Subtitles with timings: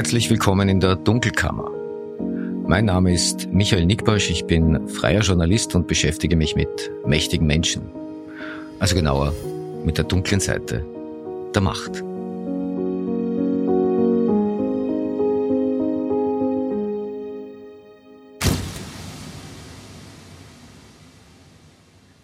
[0.00, 1.70] Herzlich willkommen in der Dunkelkammer.
[2.66, 7.82] Mein Name ist Michael Nickbosch, ich bin freier Journalist und beschäftige mich mit mächtigen Menschen.
[8.78, 9.34] Also genauer
[9.84, 10.86] mit der dunklen Seite
[11.54, 12.02] der Macht.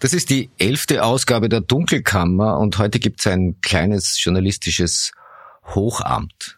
[0.00, 5.12] Das ist die elfte Ausgabe der Dunkelkammer und heute gibt es ein kleines journalistisches
[5.74, 6.55] Hochamt.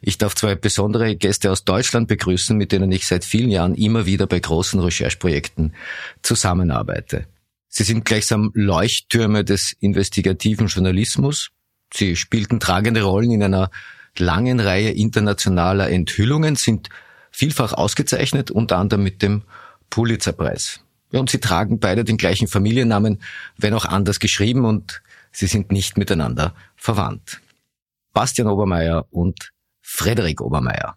[0.00, 4.06] Ich darf zwei besondere Gäste aus Deutschland begrüßen, mit denen ich seit vielen Jahren immer
[4.06, 5.74] wieder bei großen Rechercheprojekten
[6.22, 7.26] zusammenarbeite.
[7.68, 11.50] Sie sind gleichsam Leuchttürme des investigativen Journalismus.
[11.92, 13.70] Sie spielten tragende Rollen in einer
[14.18, 16.88] langen Reihe internationaler Enthüllungen, sind
[17.30, 19.42] vielfach ausgezeichnet, unter anderem mit dem
[19.88, 20.80] Pulitzerpreis.
[21.12, 23.22] Und sie tragen beide den gleichen Familiennamen,
[23.56, 27.40] wenn auch anders geschrieben, und sie sind nicht miteinander verwandt.
[28.12, 29.52] Bastian Obermeier und
[29.92, 30.94] Frederik Obermeier.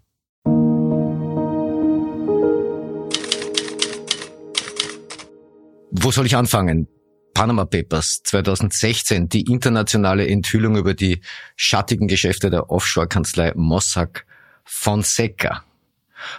[5.92, 6.88] Wo soll ich anfangen?
[7.34, 11.22] Panama Papers 2016, die internationale Enthüllung über die
[11.58, 14.26] schattigen Geschäfte der Offshore-Kanzlei Mossack
[14.64, 15.66] Fonseca.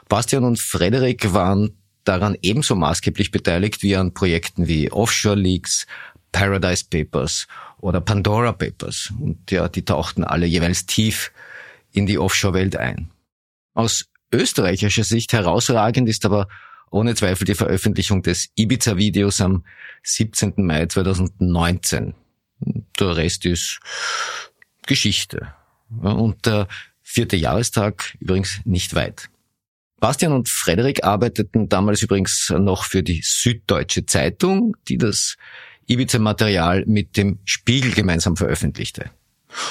[0.08, 5.86] Bastian und Frederik waren daran ebenso maßgeblich beteiligt wie an Projekten wie Offshore Leaks,
[6.32, 7.46] Paradise Papers
[7.78, 9.12] oder Pandora Papers.
[9.20, 11.32] Und ja, die tauchten alle jeweils tief
[11.94, 13.10] in die Offshore-Welt ein.
[13.72, 16.48] Aus österreichischer Sicht herausragend ist aber
[16.90, 19.64] ohne Zweifel die Veröffentlichung des Ibiza-Videos am
[20.02, 20.54] 17.
[20.58, 22.14] Mai 2019.
[23.00, 23.80] Der Rest ist
[24.86, 25.54] Geschichte.
[26.00, 26.68] Und der
[27.02, 29.28] vierte Jahrestag übrigens nicht weit.
[30.00, 35.36] Bastian und Frederik arbeiteten damals übrigens noch für die Süddeutsche Zeitung, die das
[35.86, 39.10] Ibiza-Material mit dem Spiegel gemeinsam veröffentlichte.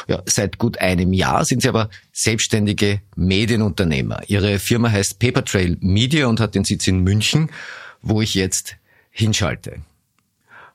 [0.07, 4.21] Ja, seit gut einem Jahr sind sie aber selbstständige Medienunternehmer.
[4.27, 7.49] Ihre Firma heißt Papertrail Media und hat den Sitz in München,
[8.01, 8.77] wo ich jetzt
[9.09, 9.81] hinschalte.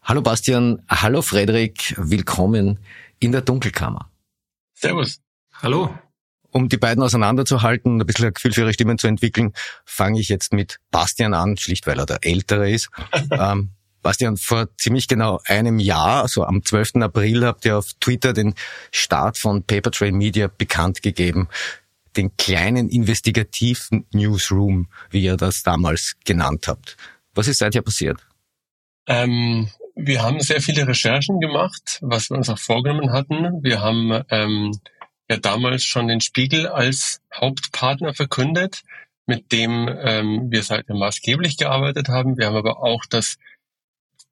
[0.03, 2.79] Hallo Bastian, hallo Frederik, willkommen
[3.19, 4.11] in der Dunkelkammer.
[4.75, 5.21] Servus.
[5.61, 5.93] Hallo.
[6.51, 9.53] Um die beiden auseinanderzuhalten, ein bisschen ein Gefühl für ihre Stimmen zu entwickeln,
[9.85, 12.89] fange ich jetzt mit Bastian an, schlicht weil er der Ältere ist.
[13.31, 13.71] ähm,
[14.03, 16.97] Bastian, vor ziemlich genau einem Jahr, also am 12.
[16.97, 18.55] April, habt ihr auf Twitter den
[18.91, 21.49] Start von Papertrail Media bekannt gegeben.
[22.17, 26.97] Den kleinen investigativen Newsroom, wie ihr das damals genannt habt.
[27.35, 28.27] Was ist seither passiert?
[29.07, 33.63] Ähm, wir haben sehr viele Recherchen gemacht, was wir uns auch vorgenommen hatten.
[33.63, 34.79] Wir haben ähm,
[35.29, 38.83] ja damals schon den Spiegel als Hauptpartner verkündet,
[39.27, 42.39] mit dem ähm, wir seitdem maßgeblich gearbeitet haben.
[42.39, 43.39] Wir haben aber auch das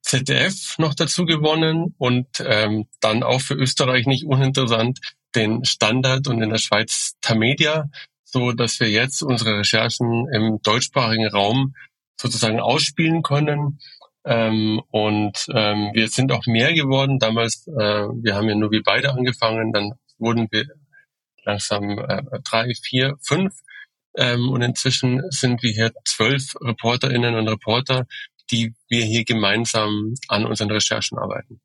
[0.06, 5.00] ZDF noch dazu gewonnen und ähm, dann auch für Österreich nicht uninteressant
[5.34, 7.90] den Standard und in der Schweiz Tamedia,
[8.24, 11.74] so dass wir jetzt unsere Recherchen im deutschsprachigen Raum
[12.16, 13.80] sozusagen ausspielen können.
[14.24, 17.18] Ähm, und ähm, wir sind auch mehr geworden.
[17.18, 20.66] Damals, äh, wir haben ja nur wie beide angefangen, dann wurden wir
[21.44, 23.54] langsam äh, drei, vier, fünf.
[24.16, 28.06] Ähm, und inzwischen sind wir hier zwölf Reporterinnen und Reporter,
[28.50, 31.60] die wir hier gemeinsam an unseren Recherchen arbeiten.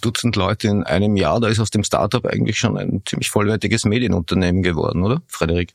[0.00, 3.84] Dutzend Leute in einem Jahr, da ist aus dem Startup eigentlich schon ein ziemlich vollwertiges
[3.84, 5.74] Medienunternehmen geworden, oder, Frederik?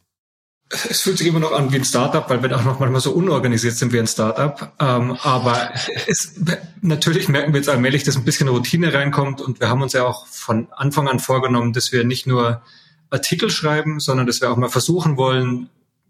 [0.72, 3.12] Es fühlt sich immer noch an wie ein Startup, weil wir auch noch manchmal so
[3.12, 4.72] unorganisiert sind wie ein Startup.
[4.79, 5.72] Ähm, aber
[6.07, 6.39] es,
[6.81, 10.06] natürlich merken wir jetzt allmählich, dass ein bisschen Routine reinkommt und wir haben uns ja
[10.06, 12.62] auch von Anfang an vorgenommen, dass wir nicht nur
[13.09, 15.69] Artikel schreiben, sondern dass wir auch mal versuchen wollen,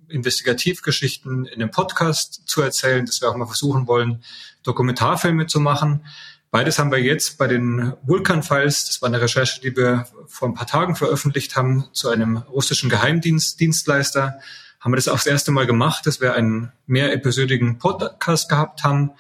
[0.10, 4.24] Investigativgeschichten in einem Podcast zu erzählen, dass wir auch mal versuchen wollen,
[4.64, 6.06] Dokumentarfilme zu machen.
[6.52, 8.86] Beides haben wir jetzt bei den Vulkan-Files.
[8.86, 12.90] Das war eine Recherche, die wir vor ein paar Tagen veröffentlicht haben zu einem russischen
[12.90, 14.40] Geheimdienstleister.
[14.80, 19.12] Haben wir das auch das erste Mal gemacht, dass wir einen mehrepisodigen Podcast gehabt haben,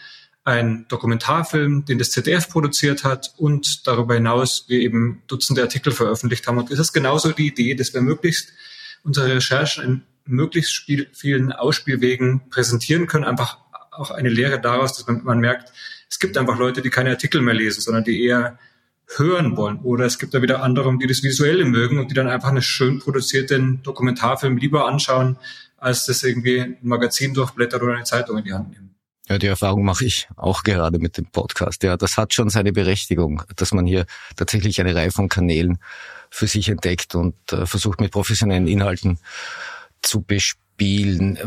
[0.44, 6.48] einen Dokumentarfilm, den das ZDF produziert hat und darüber hinaus wir eben Dutzende Artikel veröffentlicht
[6.48, 6.58] haben.
[6.58, 8.54] Und das ist genauso die Idee, dass wir möglichst
[9.04, 13.26] unsere Recherchen in möglichst spiel, vielen Ausspielwegen präsentieren können.
[13.26, 13.58] Einfach
[13.92, 15.74] auch eine Lehre daraus, dass man, man merkt,
[16.10, 18.58] es gibt einfach Leute, die keine Artikel mehr lesen, sondern die eher
[19.16, 19.80] hören wollen.
[19.80, 22.62] Oder es gibt da wieder andere, die das Visuelle mögen und die dann einfach einen
[22.62, 25.38] schön produzierten Dokumentarfilm lieber anschauen,
[25.78, 28.96] als das irgendwie ein Magazin durchblättert oder eine Zeitung in die Hand nehmen.
[29.28, 31.84] Ja, die Erfahrung mache ich auch gerade mit dem Podcast.
[31.84, 34.06] Ja, das hat schon seine Berechtigung, dass man hier
[34.36, 35.78] tatsächlich eine Reihe von Kanälen
[36.32, 39.20] für sich entdeckt und äh, versucht mit professionellen Inhalten
[40.02, 41.38] zu bespielen.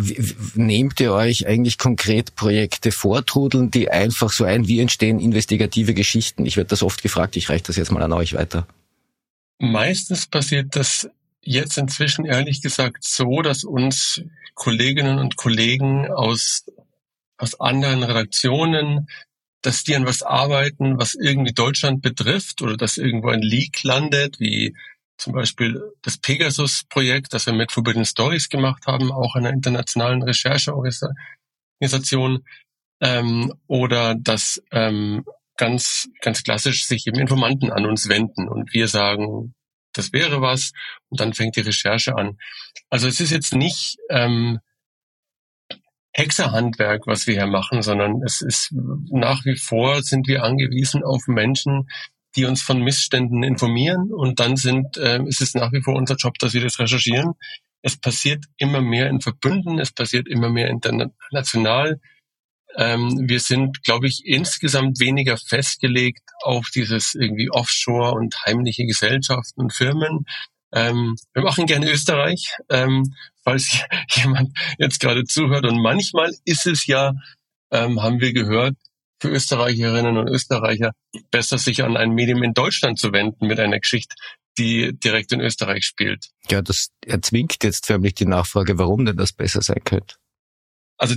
[0.55, 4.69] Nehmt ihr euch eigentlich konkret Projekte vor, trudeln die einfach so ein?
[4.69, 6.47] Wie entstehen investigative Geschichten?
[6.47, 8.67] Ich werde das oft gefragt, ich reiche das jetzt mal an euch weiter.
[9.59, 11.09] Meistens passiert das
[11.41, 14.23] jetzt inzwischen ehrlich gesagt so, dass uns
[14.55, 16.65] Kolleginnen und Kollegen aus,
[17.39, 19.09] aus anderen Redaktionen,
[19.63, 24.41] dass die an was arbeiten, was irgendwie Deutschland betrifft oder dass irgendwo ein Leak landet,
[24.41, 24.75] wie
[25.23, 32.45] zum Beispiel das Pegasus-Projekt, das wir mit Forbidden Stories gemacht haben, auch einer internationalen Rechercheorganisation,
[33.01, 35.25] ähm, oder dass ähm,
[35.57, 39.55] ganz, ganz klassisch sich eben Informanten an uns wenden und wir sagen,
[39.93, 40.73] das wäre was
[41.09, 42.39] und dann fängt die Recherche an.
[42.91, 44.59] Also es ist jetzt nicht ähm,
[46.15, 51.27] Hexerhandwerk, was wir hier machen, sondern es ist nach wie vor sind wir angewiesen auf
[51.27, 51.89] Menschen,
[52.37, 56.17] die uns von Missständen informieren und dann sind, äh, ist es nach wie vor unser
[56.17, 57.33] Job, dass wir das recherchieren.
[57.83, 62.01] Es passiert immer mehr in Verbünden, es passiert immer mehr international.
[62.77, 69.61] Ähm, wir sind, glaube ich, insgesamt weniger festgelegt auf dieses irgendwie Offshore und heimliche Gesellschaften
[69.61, 70.25] und Firmen.
[70.73, 73.15] Ähm, wir machen gerne Österreich, ähm,
[73.45, 73.83] falls
[74.15, 75.67] jemand jetzt gerade zuhört.
[75.67, 77.13] Und manchmal ist es ja,
[77.71, 78.77] ähm, haben wir gehört,
[79.23, 80.91] für Österreicherinnen und Österreicher
[81.31, 84.17] besser, sich an ein Medium in Deutschland zu wenden mit einer Geschichte,
[84.59, 86.31] die direkt in Österreich spielt.
[86.51, 90.17] Ja, das erzwingt jetzt förmlich die Nachfrage, warum denn das besser sein könnte.
[90.99, 91.15] Also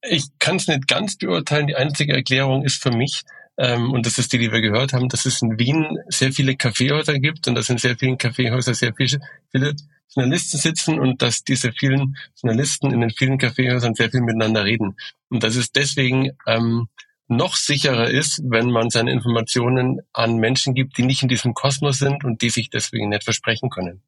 [0.00, 1.66] ich kann es nicht ganz beurteilen.
[1.66, 3.24] Die einzige Erklärung ist für mich,
[3.58, 6.56] ähm, und das ist die, die wir gehört haben, dass es in Wien sehr viele
[6.56, 9.20] Kaffeehäuser gibt und dass in sehr vielen Kaffeehäusern sehr viele,
[9.52, 9.74] viele
[10.14, 14.96] Journalisten sitzen und dass diese vielen Journalisten in den vielen Kaffeehäusern sehr viel miteinander reden.
[15.28, 16.88] Und dass es deswegen ähm,
[17.28, 21.98] noch sicherer ist, wenn man seine Informationen an Menschen gibt, die nicht in diesem Kosmos
[21.98, 24.02] sind und die sich deswegen nicht versprechen können.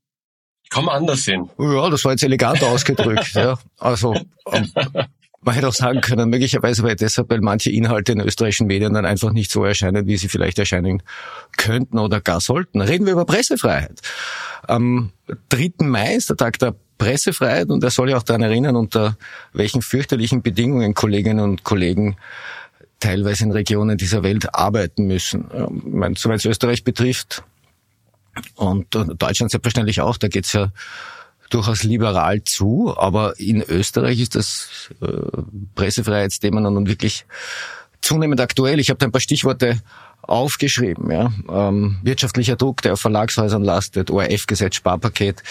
[0.68, 1.48] Kann man anders sehen.
[1.58, 3.32] Ja, das war jetzt elegant ausgedrückt.
[3.34, 3.58] ja.
[3.78, 4.14] Also
[4.52, 4.70] ähm,
[5.40, 9.06] man hätte auch sagen können, möglicherweise weil deshalb, weil manche Inhalte in österreichischen Medien dann
[9.06, 11.02] einfach nicht so erscheinen, wie sie vielleicht erscheinen
[11.56, 12.80] könnten oder gar sollten.
[12.80, 14.00] Reden wir über Pressefreiheit.
[14.66, 15.12] Am
[15.50, 15.86] 3.
[15.86, 19.16] Mai ist der Tag der Pressefreiheit und er soll ja auch daran erinnern, unter
[19.52, 22.16] welchen fürchterlichen Bedingungen Kolleginnen und Kollegen
[23.06, 25.48] teilweise in Regionen dieser Welt arbeiten müssen.
[25.54, 27.44] Ähm, soweit es Österreich betrifft
[28.56, 30.72] und Deutschland selbstverständlich auch, da geht's ja
[31.50, 35.06] durchaus liberal zu, aber in Österreich ist das äh,
[35.76, 37.24] Pressefreiheitsthema nun wirklich
[38.02, 38.80] zunehmend aktuell.
[38.80, 39.80] Ich habe da ein paar Stichworte
[40.22, 41.08] aufgeschrieben.
[41.10, 41.32] Ja.
[41.48, 45.44] Ähm, wirtschaftlicher Druck, der auf Verlagshäusern lastet, ORF-Gesetz, Sparpaket,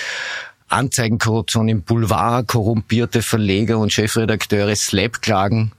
[0.67, 5.71] Anzeigenkorruption im Boulevard, korrumpierte Verleger und Chefredakteure, Slap-Klagen,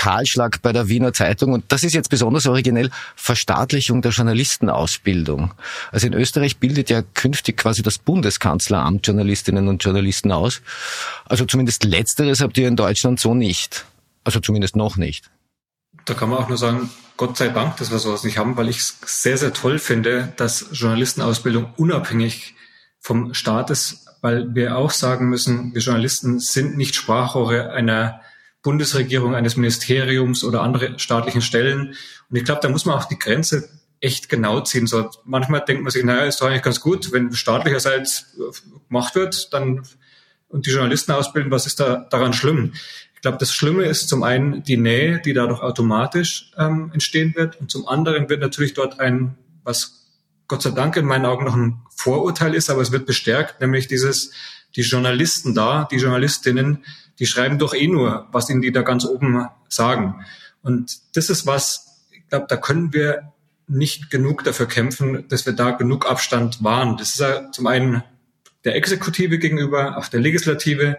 [0.00, 5.52] Kahlschlag bei der Wiener Zeitung und das ist jetzt besonders originell Verstaatlichung der Journalistenausbildung.
[5.92, 10.62] Also in Österreich bildet ja künftig quasi das Bundeskanzleramt Journalistinnen und Journalisten aus.
[11.26, 13.84] Also zumindest letzteres habt ihr in Deutschland so nicht.
[14.24, 15.30] Also zumindest noch nicht.
[16.06, 16.88] Da kann man auch nur sagen,
[17.18, 20.32] Gott sei Dank, dass wir sowas nicht haben, weil ich es sehr, sehr toll finde,
[20.36, 22.54] dass Journalistenausbildung unabhängig
[23.00, 28.22] vom Staat ist, weil wir auch sagen müssen, wir Journalisten sind nicht Sprachrohre einer
[28.62, 31.94] Bundesregierung, eines Ministeriums oder andere staatlichen Stellen.
[32.28, 33.68] Und ich glaube, da muss man auch die Grenze
[34.00, 34.86] echt genau ziehen.
[34.86, 38.36] So, manchmal denkt man sich, naja, ist doch eigentlich ganz gut, wenn staatlicherseits
[38.88, 39.82] gemacht wird, dann
[40.48, 42.72] und die Journalisten ausbilden, was ist da daran schlimm?
[43.14, 47.60] Ich glaube, das Schlimme ist zum einen die Nähe, die dadurch automatisch ähm, entstehen wird,
[47.60, 50.08] und zum anderen wird natürlich dort ein, was
[50.48, 53.86] Gott sei Dank in meinen Augen noch ein Vorurteil ist, aber es wird bestärkt, nämlich
[53.86, 54.32] dieses,
[54.74, 56.84] die Journalisten da, die Journalistinnen,
[57.20, 60.24] die schreiben doch eh nur, was ihnen die da ganz oben sagen.
[60.62, 63.32] Und das ist was, ich glaube, da können wir
[63.68, 66.96] nicht genug dafür kämpfen, dass wir da genug Abstand wahren.
[66.96, 68.02] Das ist ja zum einen
[68.64, 70.98] der Exekutive gegenüber, auch der Legislative,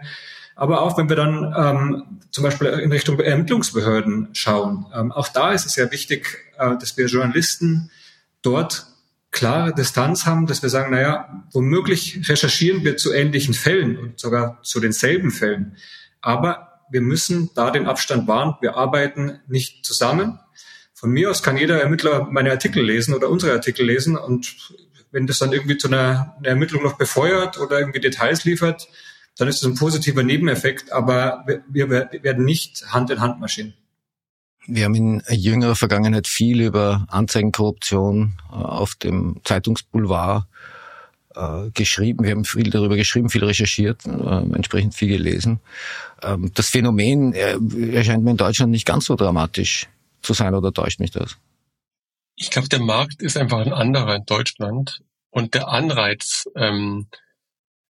[0.56, 4.86] aber auch wenn wir dann ähm, zum Beispiel in Richtung Ermittlungsbehörden schauen.
[4.94, 7.92] Ähm, auch da ist es ja wichtig, äh, dass wir Journalisten
[8.42, 8.86] dort
[9.32, 14.62] klare Distanz haben, dass wir sagen, naja, womöglich recherchieren wir zu ähnlichen Fällen und sogar
[14.62, 15.78] zu denselben Fällen.
[16.22, 18.56] Aber wir müssen da den Abstand wahren.
[18.62, 20.40] Wir arbeiten nicht zusammen.
[20.94, 24.18] Von mir aus kann jeder Ermittler meine Artikel lesen oder unsere Artikel lesen.
[24.18, 24.56] Und
[25.12, 28.88] wenn das dann irgendwie zu einer, einer Ermittlung noch befeuert oder irgendwie Details liefert,
[29.38, 30.92] dann ist das ein positiver Nebeneffekt.
[30.92, 33.74] Aber wir, wir werden nicht Hand in Hand marschieren.
[34.68, 40.46] Wir haben in jüngerer Vergangenheit viel über Anzeigenkorruption äh, auf dem Zeitungsboulevard
[41.36, 45.60] äh, geschrieben, wir haben viel darüber geschrieben, viel recherchiert, äh, entsprechend viel gelesen.
[46.22, 47.58] Ähm, das Phänomen äh,
[47.94, 49.88] erscheint mir in Deutschland nicht ganz so dramatisch
[50.22, 51.38] zu sein oder täuscht mich das?
[52.36, 57.08] Ich glaube, der Markt ist einfach ein anderer in Deutschland und der Anreiz, ähm,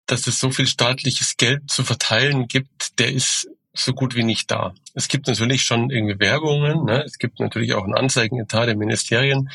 [0.06, 4.50] dass es so viel staatliches Geld zu verteilen gibt, der ist so gut wie nicht
[4.50, 4.74] da.
[4.94, 7.02] Es gibt natürlich schon irgendwie Werbungen, ne?
[7.04, 9.50] es gibt natürlich auch einen Anzeigenetat der Ministerien,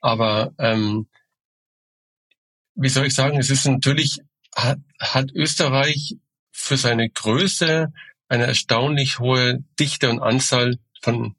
[0.00, 1.06] aber ähm,
[2.74, 4.20] wie soll ich sagen, es ist natürlich
[4.54, 6.16] hat, hat Österreich
[6.50, 7.92] für seine Größe
[8.28, 11.34] eine erstaunlich hohe Dichte und Anzahl von,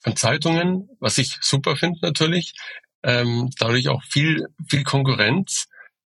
[0.00, 2.54] von Zeitungen, was ich super finde natürlich.
[3.02, 5.66] Ähm, dadurch auch viel, viel Konkurrenz.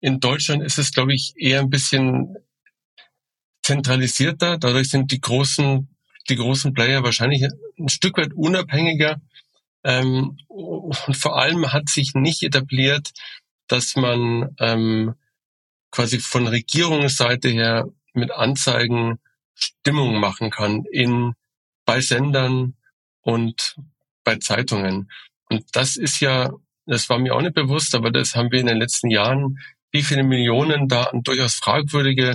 [0.01, 2.37] In Deutschland ist es, glaube ich, eher ein bisschen
[3.63, 4.59] zentralisierter.
[4.59, 5.89] Dadurch sind die großen,
[6.29, 9.21] die großen Player wahrscheinlich ein Stück weit unabhängiger.
[9.85, 13.13] Ähm, und vor allem hat sich nicht etabliert,
[13.69, 15.15] dass man ähm,
[15.91, 19.19] quasi von Regierungsseite her mit Anzeigen
[19.55, 21.35] Stimmung machen kann in
[21.85, 22.75] bei Sendern
[23.23, 23.77] und
[24.25, 25.11] bei Zeitungen.
[25.49, 26.53] Und das ist ja,
[26.85, 29.59] das war mir auch nicht bewusst, aber das haben wir in den letzten Jahren,
[29.93, 32.35] wie viele Millionen da an durchaus fragwürdige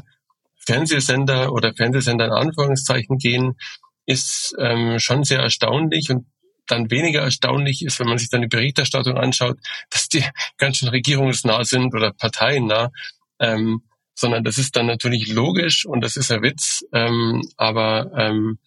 [0.55, 3.57] Fernsehsender oder Fernsehsender in Anführungszeichen gehen,
[4.05, 6.25] ist ähm, schon sehr erstaunlich und
[6.67, 9.57] dann weniger erstaunlich ist, wenn man sich dann die Berichterstattung anschaut,
[9.89, 10.23] dass die
[10.57, 12.91] ganz schön regierungsnah sind oder parteiennah,
[13.39, 13.83] ähm,
[14.15, 18.59] sondern das ist dann natürlich logisch und das ist ein Witz, ähm, aber ähm,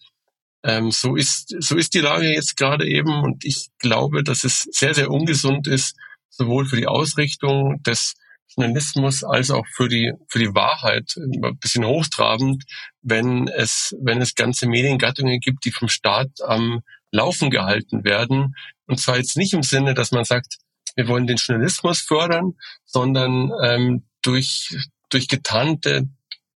[0.63, 4.67] ähm, so ist so ist die Lage jetzt gerade eben und ich glaube, dass es
[4.71, 5.95] sehr sehr ungesund ist,
[6.29, 8.15] sowohl für die Ausrichtung des
[8.55, 12.63] Journalismus als auch für die für die Wahrheit ein bisschen hochtrabend,
[13.01, 16.81] wenn es wenn es ganze Mediengattungen gibt, die vom Staat am
[17.15, 18.55] Laufen gehalten werden
[18.87, 20.57] und zwar jetzt nicht im Sinne, dass man sagt,
[20.95, 22.53] wir wollen den Journalismus fördern,
[22.85, 24.75] sondern ähm, durch
[25.09, 26.07] durch getarnte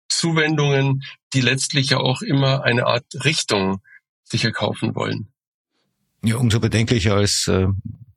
[0.08, 1.02] Zuwendungen,
[1.32, 3.80] die letztlich ja auch immer eine Art Richtung
[4.24, 5.28] sich erkaufen wollen.
[6.22, 7.68] Ja, umso bedenklicher, als äh,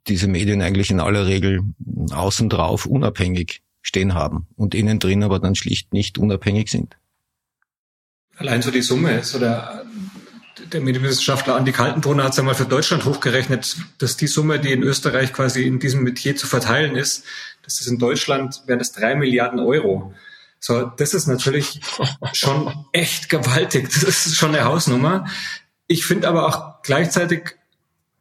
[0.07, 1.61] diese Medien eigentlich in aller Regel
[2.11, 6.97] außen drauf unabhängig stehen haben und innen drin aber dann schlicht nicht unabhängig sind.
[8.35, 9.85] Allein so die Summe ist oder
[10.71, 14.83] der Medienwissenschaftler Andi Kaltenbrunner hat es einmal für Deutschland hochgerechnet, dass die Summe, die in
[14.83, 17.25] Österreich quasi in diesem Metier zu verteilen ist,
[17.63, 20.13] das ist in Deutschland, wären das drei Milliarden Euro.
[20.59, 21.81] So, das ist natürlich
[22.33, 23.89] schon echt gewaltig.
[23.89, 25.27] Das ist schon eine Hausnummer.
[25.87, 27.55] Ich finde aber auch gleichzeitig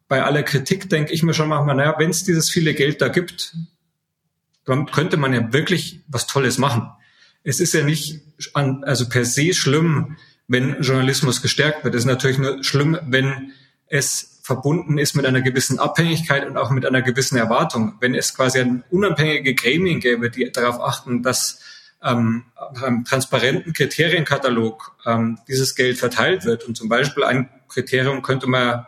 [0.09, 3.09] bei aller Kritik denke ich mir schon manchmal, naja, wenn es dieses viele Geld da
[3.09, 3.57] gibt,
[4.65, 6.91] dann könnte man ja wirklich was Tolles machen.
[7.45, 8.21] Es ist ja nicht
[8.55, 10.17] an, also per se schlimm,
[10.53, 11.95] wenn Journalismus gestärkt wird.
[11.95, 13.53] Es ist natürlich nur schlimm, wenn
[13.89, 17.95] es verbunden ist mit einer gewissen Abhängigkeit und auch mit einer gewissen Erwartung.
[18.01, 21.61] Wenn es quasi unabhängige Gremien gäbe, die darauf achten, dass
[22.03, 22.45] ähm,
[22.83, 26.65] einem transparenten Kriterienkatalog ähm, dieses Geld verteilt wird.
[26.65, 28.87] Und zum Beispiel ein Kriterium könnte man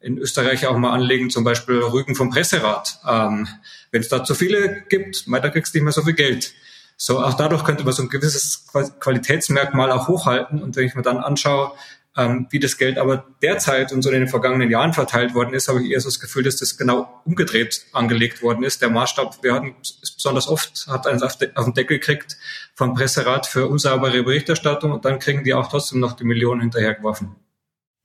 [0.00, 2.98] in Österreich auch mal anlegen, zum Beispiel Rügen vom Presserat.
[3.08, 3.48] Ähm,
[3.90, 6.52] Wenn es da zu viele gibt, da kriegst du nicht mehr so viel Geld.
[6.96, 8.66] So, auch dadurch könnte man so ein gewisses
[9.00, 10.62] Qualitätsmerkmal auch hochhalten.
[10.62, 11.72] Und wenn ich mir dann anschaue,
[12.16, 15.68] ähm, wie das Geld aber derzeit und so in den vergangenen Jahren verteilt worden ist,
[15.68, 18.80] habe ich eher so das Gefühl, dass das genau umgedreht angelegt worden ist.
[18.80, 22.38] Der Maßstab, wir hatten es besonders oft, hat eins auf, de, auf den Deckel gekriegt
[22.74, 27.36] vom Presserat für unsaubere Berichterstattung und dann kriegen die auch trotzdem noch die Millionen hinterhergeworfen.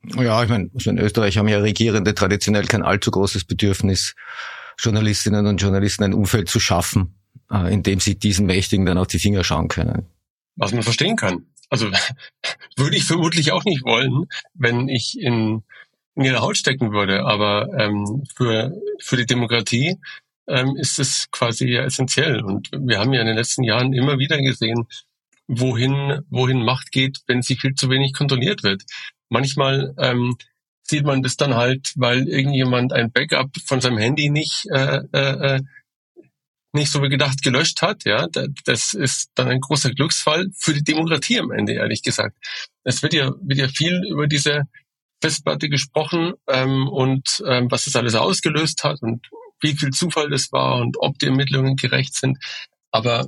[0.03, 4.15] Ja, ich meine, also in Österreich haben ja Regierende traditionell kein allzu großes Bedürfnis,
[4.79, 7.20] Journalistinnen und Journalisten ein Umfeld zu schaffen,
[7.51, 10.05] äh, in dem sie diesen Mächtigen dann auf die Finger schauen können.
[10.55, 11.45] Was man verstehen kann.
[11.69, 11.89] Also
[12.77, 15.63] würde ich vermutlich auch nicht wollen, wenn ich in,
[16.15, 17.23] in ihre Haut stecken würde.
[17.25, 19.97] Aber ähm, für, für die Demokratie
[20.47, 22.41] ähm, ist es quasi essentiell.
[22.41, 24.87] Und wir haben ja in den letzten Jahren immer wieder gesehen,
[25.47, 28.83] wohin, wohin Macht geht, wenn sie viel zu wenig kontrolliert wird.
[29.29, 30.35] Manchmal ähm,
[30.83, 35.55] sieht man das dann halt, weil irgendjemand ein Backup von seinem Handy nicht äh, äh,
[35.55, 35.61] äh
[36.73, 38.27] nicht so wie gedacht gelöscht hat, ja,
[38.65, 42.37] das ist dann ein großer Glücksfall für die Demokratie am Ende, ehrlich gesagt.
[42.83, 44.63] Es wird ja, wird ja viel über diese
[45.21, 49.27] Festplatte gesprochen ähm, und ähm, was das alles ausgelöst hat und
[49.61, 52.37] wie viel Zufall das war und ob die Ermittlungen gerecht sind.
[52.91, 53.27] Aber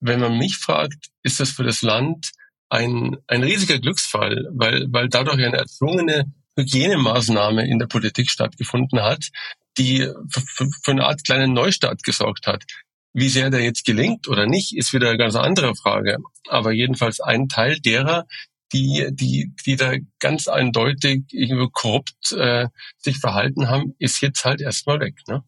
[0.00, 2.30] wenn man mich fragt, ist das für das Land
[2.68, 9.28] ein, ein riesiger Glücksfall, weil, weil dadurch eine erzwungene Hygienemaßnahme in der Politik stattgefunden hat,
[9.76, 12.64] die für, für eine Art kleinen Neustart gesorgt hat.
[13.14, 16.18] Wie sehr der jetzt gelingt oder nicht, ist wieder eine ganz andere Frage.
[16.48, 18.26] Aber jedenfalls ein Teil derer,
[18.72, 22.66] die, die, die da ganz eindeutig irgendwie korrupt äh,
[22.98, 25.14] sich verhalten haben, ist jetzt halt erstmal weg.
[25.28, 25.44] Ne?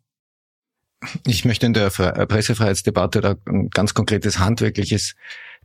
[1.27, 5.17] Ich möchte in der äh, Pressefreiheitsdebatte da ein ganz konkretes handwerkliches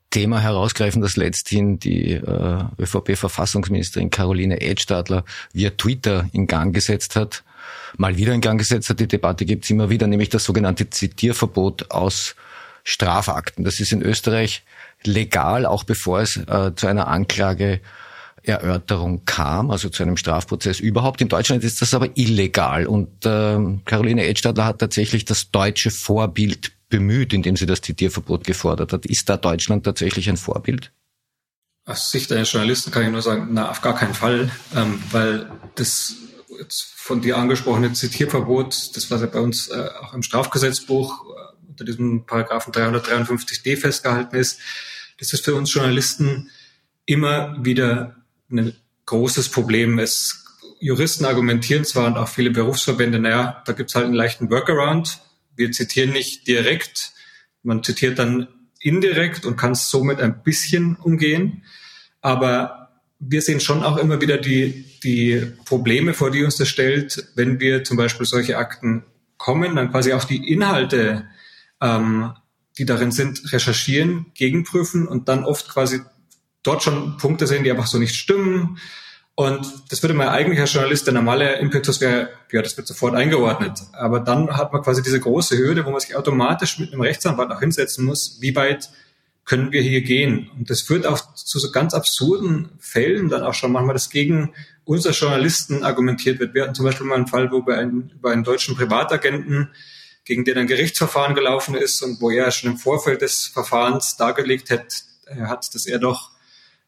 [0.09, 7.43] Thema herausgreifen, das letzthin die äh, ÖVP-Verfassungsministerin Caroline Edstadler via Twitter in Gang gesetzt hat
[7.97, 8.99] mal wieder in Gang gesetzt hat.
[8.99, 12.35] Die Debatte gibt es immer wieder, nämlich das sogenannte Zitierverbot aus
[12.83, 13.63] Strafakten.
[13.63, 14.63] Das ist in Österreich
[15.03, 21.21] legal, auch bevor es äh, zu einer Anklageerörterung kam, also zu einem Strafprozess überhaupt.
[21.21, 22.87] In Deutschland ist das aber illegal.
[22.87, 28.93] Und äh, Caroline Edstadler hat tatsächlich das deutsche Vorbild bemüht, indem sie das Zitierverbot gefordert
[28.93, 29.05] hat.
[29.05, 30.91] Ist da Deutschland tatsächlich ein Vorbild?
[31.85, 35.49] Aus Sicht eines Journalisten kann ich nur sagen, na, auf gar keinen Fall, ähm, weil
[35.75, 36.15] das
[36.61, 41.69] jetzt von dir angesprochene Zitierverbot, das was ja bei uns äh, auch im Strafgesetzbuch äh,
[41.69, 44.59] unter diesem Paragraphen 353d festgehalten ist,
[45.19, 46.49] das ist für uns Journalisten
[47.05, 48.15] immer wieder
[48.49, 48.75] ein
[49.05, 49.99] großes Problem.
[49.99, 50.45] Es
[50.79, 55.19] Juristen argumentieren zwar und auch viele Berufsverbände, naja, da gibt's halt einen leichten Workaround.
[55.55, 57.11] Wir zitieren nicht direkt,
[57.61, 58.47] man zitiert dann
[58.79, 61.63] indirekt und kann somit ein bisschen umgehen.
[62.21, 62.80] Aber
[63.21, 67.59] wir sehen schon auch immer wieder die, die Probleme, vor die uns das stellt, wenn
[67.59, 69.05] wir zum Beispiel solche Akten
[69.37, 71.25] kommen, dann quasi auch die Inhalte,
[71.79, 72.33] ähm,
[72.77, 76.01] die darin sind, recherchieren, gegenprüfen und dann oft quasi
[76.63, 78.79] dort schon Punkte sehen, die einfach so nicht stimmen.
[79.35, 83.15] Und das würde man eigentlich als Journalist, der normale Impetus wäre, ja, das wird sofort
[83.15, 83.79] eingeordnet.
[83.93, 87.51] Aber dann hat man quasi diese große Hürde, wo man sich automatisch mit einem Rechtsanwalt
[87.51, 88.89] auch hinsetzen muss, wie weit
[89.45, 90.49] können wir hier gehen?
[90.57, 94.53] Und das führt auch zu so ganz absurden Fällen dann auch schon manchmal, dass gegen
[94.85, 96.53] unsere Journalisten argumentiert wird.
[96.53, 99.69] Wir hatten zum Beispiel mal einen Fall, wo bei einem, bei einem deutschen Privatagenten,
[100.23, 104.69] gegen den ein Gerichtsverfahren gelaufen ist und wo er schon im Vorfeld des Verfahrens dargelegt
[104.69, 105.03] hat,
[105.39, 106.31] hat dass er doch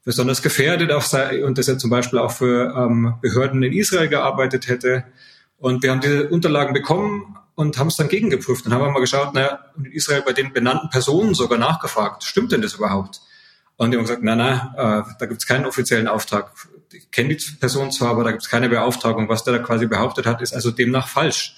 [0.03, 4.07] besonders gefährdet auch sei und dass er zum Beispiel auch für ähm, Behörden in Israel
[4.07, 5.05] gearbeitet hätte.
[5.57, 9.33] Und wir haben diese Unterlagen bekommen und haben es dann gegengeprüft und haben mal geschaut,
[9.33, 13.21] naja, in Israel bei den benannten Personen sogar nachgefragt, stimmt denn das überhaupt?
[13.75, 16.51] Und die haben gesagt, nein, nein, äh, da gibt es keinen offiziellen Auftrag.
[16.91, 19.29] Ich kenne die Person zwar, aber da gibt es keine Beauftragung.
[19.29, 21.55] Was der da quasi behauptet hat, ist also demnach falsch.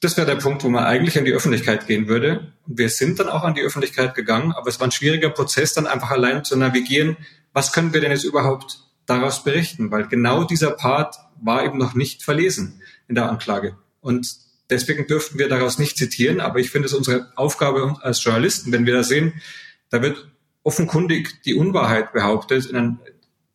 [0.00, 2.52] Das wäre der Punkt, wo man eigentlich an die Öffentlichkeit gehen würde.
[2.66, 5.72] Und wir sind dann auch an die Öffentlichkeit gegangen, aber es war ein schwieriger Prozess,
[5.72, 7.16] dann einfach allein zu navigieren,
[7.52, 9.90] was können wir denn jetzt überhaupt daraus berichten?
[9.90, 13.76] Weil genau dieser Part war eben noch nicht verlesen in der Anklage.
[14.00, 18.72] Und deswegen dürften wir daraus nicht zitieren, aber ich finde es unsere Aufgabe als Journalisten,
[18.72, 19.40] wenn wir da sehen,
[19.90, 20.28] da wird
[20.62, 22.98] offenkundig die Unwahrheit behauptet, in einem,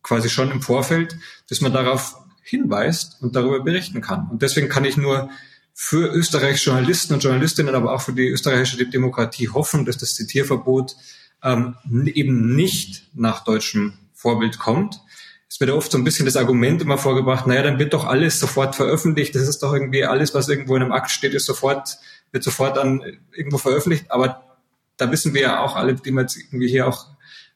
[0.02, 1.16] quasi schon im Vorfeld,
[1.48, 4.28] dass man darauf hinweist und darüber berichten kann.
[4.30, 5.30] Und deswegen kann ich nur
[5.74, 10.96] für Österreichs Journalisten und Journalistinnen, aber auch für die österreichische Demokratie hoffen, dass das Zitierverbot
[11.42, 15.00] ähm, eben nicht nach deutschem Vorbild kommt.
[15.52, 18.40] Es wird oft so ein bisschen das Argument immer vorgebracht, naja, dann wird doch alles
[18.40, 19.34] sofort veröffentlicht.
[19.34, 21.98] Das ist doch irgendwie alles, was irgendwo in einem Akt steht, ist sofort,
[22.30, 23.02] wird sofort dann
[23.36, 24.10] irgendwo veröffentlicht.
[24.10, 24.56] Aber
[24.96, 27.08] da wissen wir ja auch alle, die wir jetzt irgendwie hier auch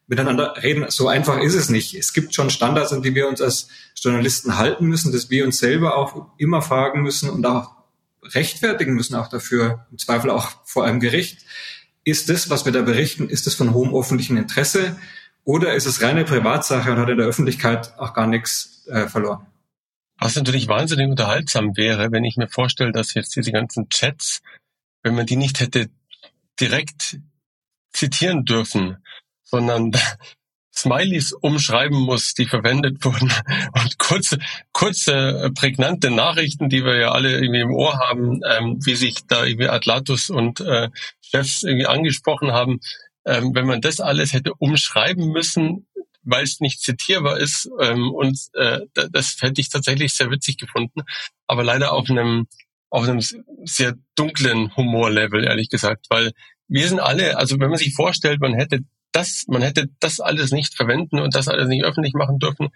[0.08, 1.94] miteinander reden, so einfach ist es nicht.
[1.94, 5.56] Es gibt schon Standards, an die wir uns als Journalisten halten müssen, dass wir uns
[5.56, 7.76] selber auch immer fragen müssen und auch
[8.22, 11.46] rechtfertigen müssen auch dafür, im Zweifel auch vor einem Gericht.
[12.04, 14.98] Ist das, was wir da berichten, ist das von hohem öffentlichen Interesse
[15.46, 19.46] oder ist es reine Privatsache und hat in der Öffentlichkeit auch gar nichts äh, verloren?
[20.18, 24.42] Was natürlich wahnsinnig unterhaltsam wäre, wenn ich mir vorstelle, dass jetzt diese ganzen Chats,
[25.04, 25.88] wenn man die nicht hätte
[26.58, 27.20] direkt
[27.92, 28.96] zitieren dürfen,
[29.44, 29.92] sondern
[30.74, 33.32] Smileys umschreiben muss, die verwendet wurden
[33.72, 34.38] und kurze,
[34.72, 39.26] kurze, äh, prägnante Nachrichten, die wir ja alle irgendwie im Ohr haben, ähm, wie sich
[39.28, 42.80] da irgendwie Atlatus und äh, Chefs irgendwie angesprochen haben.
[43.26, 45.86] Ähm, wenn man das alles hätte umschreiben müssen,
[46.22, 51.02] weil es nicht zitierbar ist, ähm, und äh, das hätte ich tatsächlich sehr witzig gefunden,
[51.46, 52.46] aber leider auf einem
[52.88, 53.20] auf einem
[53.64, 56.32] sehr dunklen Humorlevel, ehrlich gesagt, weil
[56.68, 58.80] wir sind alle, also wenn man sich vorstellt, man hätte
[59.12, 62.68] das, man hätte das alles nicht verwenden und das alles nicht öffentlich machen dürfen.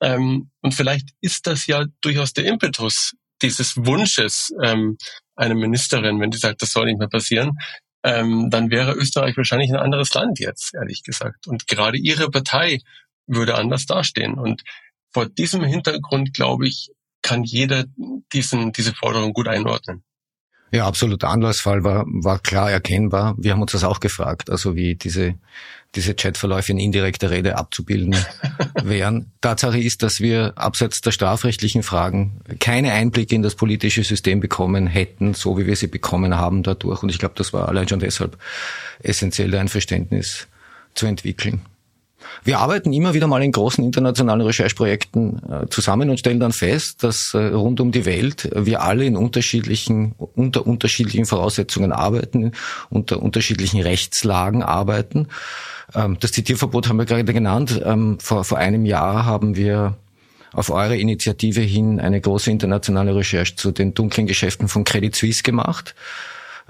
[0.00, 4.96] Ähm, und vielleicht ist das ja durchaus der Impetus dieses Wunsches ähm,
[5.34, 7.58] einer Ministerin, wenn die sagt, das soll nicht mehr passieren,
[8.04, 11.46] ähm, dann wäre Österreich wahrscheinlich ein anderes Land jetzt, ehrlich gesagt.
[11.46, 12.80] Und gerade ihre Partei
[13.26, 14.34] würde anders dastehen.
[14.34, 14.62] Und
[15.12, 16.90] vor diesem Hintergrund, glaube ich,
[17.22, 17.84] kann jeder
[18.32, 20.02] diesen, diese Forderung gut einordnen.
[20.72, 23.34] Ja, absoluter Anlassfall war, war klar erkennbar.
[23.36, 25.34] Wir haben uns das auch gefragt, also wie diese,
[25.94, 28.16] diese Chatverläufe in indirekter Rede abzubilden
[28.82, 29.30] wären.
[29.42, 34.86] Tatsache ist, dass wir abseits der strafrechtlichen Fragen keine Einblicke in das politische System bekommen
[34.86, 37.02] hätten, so wie wir sie bekommen haben dadurch.
[37.02, 38.38] Und ich glaube, das war allein schon deshalb
[39.02, 40.48] essentiell, ein Verständnis
[40.94, 41.60] zu entwickeln.
[42.44, 47.02] Wir arbeiten immer wieder mal in großen internationalen Rechercheprojekten äh, zusammen und stellen dann fest,
[47.02, 52.52] dass äh, rund um die Welt wir alle in unterschiedlichen, unter unterschiedlichen Voraussetzungen arbeiten,
[52.90, 55.28] unter unterschiedlichen Rechtslagen arbeiten.
[55.94, 57.80] Ähm, das Zitierverbot haben wir gerade genannt.
[57.84, 59.96] Ähm, vor, vor einem Jahr haben wir
[60.52, 65.42] auf eure Initiative hin eine große internationale Recherche zu den dunklen Geschäften von Credit Suisse
[65.42, 65.94] gemacht.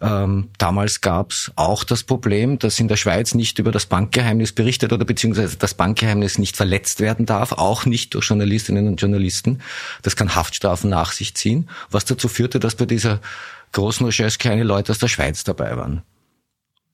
[0.03, 4.53] Ähm, damals gab es auch das Problem, dass in der Schweiz nicht über das Bankgeheimnis
[4.53, 9.63] berichtet oder beziehungsweise das Bankgeheimnis nicht verletzt werden darf, auch nicht durch Journalistinnen und Journalisten.
[10.03, 13.21] Das kann Haftstrafen nach sich ziehen, was dazu führte, dass bei dieser
[13.71, 16.03] großen Recherche keine Leute aus der Schweiz dabei waren.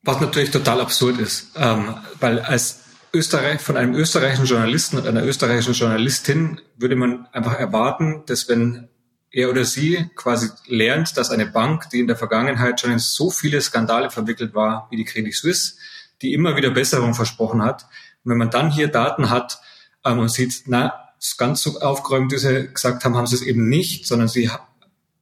[0.02, 2.80] Was natürlich total absurd ist, ähm, weil als
[3.14, 8.88] Österreich, von einem österreichischen Journalisten und einer österreichischen Journalistin würde man einfach erwarten, dass wenn
[9.30, 13.30] er oder sie quasi lernt, dass eine Bank, die in der Vergangenheit schon in so
[13.30, 15.74] viele Skandale verwickelt war, wie die Credit Suisse,
[16.22, 17.86] die immer wieder Besserung versprochen hat,
[18.24, 19.60] und wenn man dann hier Daten hat
[20.04, 20.92] ähm, und sieht, na,
[21.36, 24.50] ganz so aufgeräumt, wie sie gesagt haben, haben sie es eben nicht, sondern sie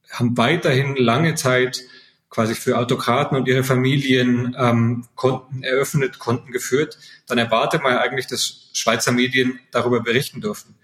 [0.09, 1.83] haben weiterhin lange Zeit
[2.29, 8.27] quasi für Autokraten und ihre Familien ähm, Konten eröffnet, Konten geführt, dann erwartet man eigentlich,
[8.27, 10.75] dass Schweizer Medien darüber berichten dürfen.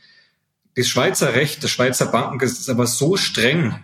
[0.76, 3.76] Das Schweizer Recht, das Schweizer Bankengesetz ist aber so streng,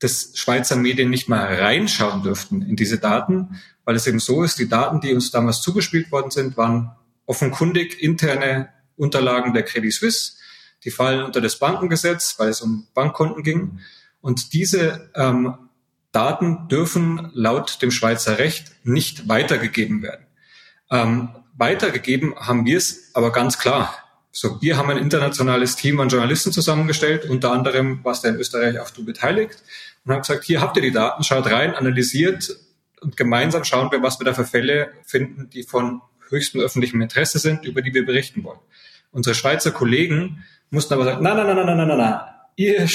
[0.00, 4.58] dass Schweizer Medien nicht mal reinschauen dürften in diese Daten, weil es eben so ist,
[4.58, 6.92] die Daten, die uns damals zugespielt worden sind, waren
[7.26, 10.32] offenkundig interne Unterlagen der Credit Suisse.
[10.84, 13.78] Die fallen unter das Bankengesetz, weil es um Bankkonten ging.
[14.20, 15.54] Und diese ähm,
[16.10, 20.26] Daten dürfen laut dem Schweizer Recht nicht weitergegeben werden.
[20.90, 23.94] Ähm, weitergegeben haben wir es aber ganz klar.
[24.34, 28.80] So, wir haben ein internationales Team an Journalisten zusammengestellt, unter anderem warst du in Österreich
[28.80, 29.62] auch du beteiligt
[30.04, 32.56] und haben gesagt, hier habt ihr die Daten, schaut rein, analysiert
[33.02, 37.38] und gemeinsam schauen wir, was wir da für Fälle finden, die von höchstem öffentlichem Interesse
[37.38, 38.58] sind, über die wir berichten wollen.
[39.10, 42.20] Unsere Schweizer Kollegen mussten aber sagen, nein, nein, nein, nein, nein, nein, nein,
[42.56, 42.88] ihr,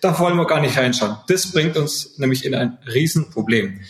[0.00, 1.18] da wollen wir gar nicht reinschauen.
[1.28, 3.80] Das bringt uns nämlich in ein Riesenproblem.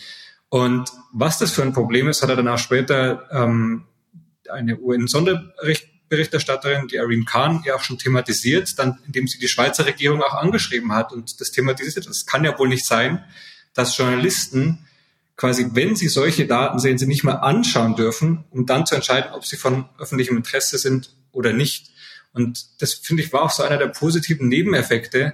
[0.49, 3.85] Und was das für ein Problem ist, hat er dann auch später ähm,
[4.49, 4.77] eine
[6.11, 10.33] UN-Sonderberichterstatterin, die Irene Khan, ja auch schon thematisiert, dann indem sie die Schweizer Regierung auch
[10.33, 12.05] angeschrieben hat und das thematisiert.
[12.07, 13.23] Es kann ja wohl nicht sein,
[13.73, 14.85] dass Journalisten
[15.37, 19.31] quasi, wenn sie solche Daten sehen, sie nicht mal anschauen dürfen, um dann zu entscheiden,
[19.33, 21.89] ob sie von öffentlichem Interesse sind oder nicht.
[22.33, 25.33] Und das finde ich war auch so einer der positiven Nebeneffekte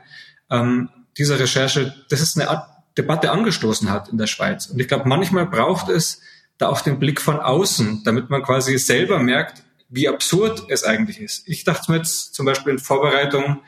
[0.50, 4.68] ähm, dieser Recherche, dass es eine Art Debatte angestoßen hat in der Schweiz.
[4.68, 6.22] Und ich glaube, manchmal braucht es
[6.58, 11.20] da auch den Blick von außen, damit man quasi selber merkt, wie absurd es eigentlich
[11.20, 11.48] ist.
[11.48, 13.62] Ich dachte mir jetzt zum Beispiel in Vorbereitung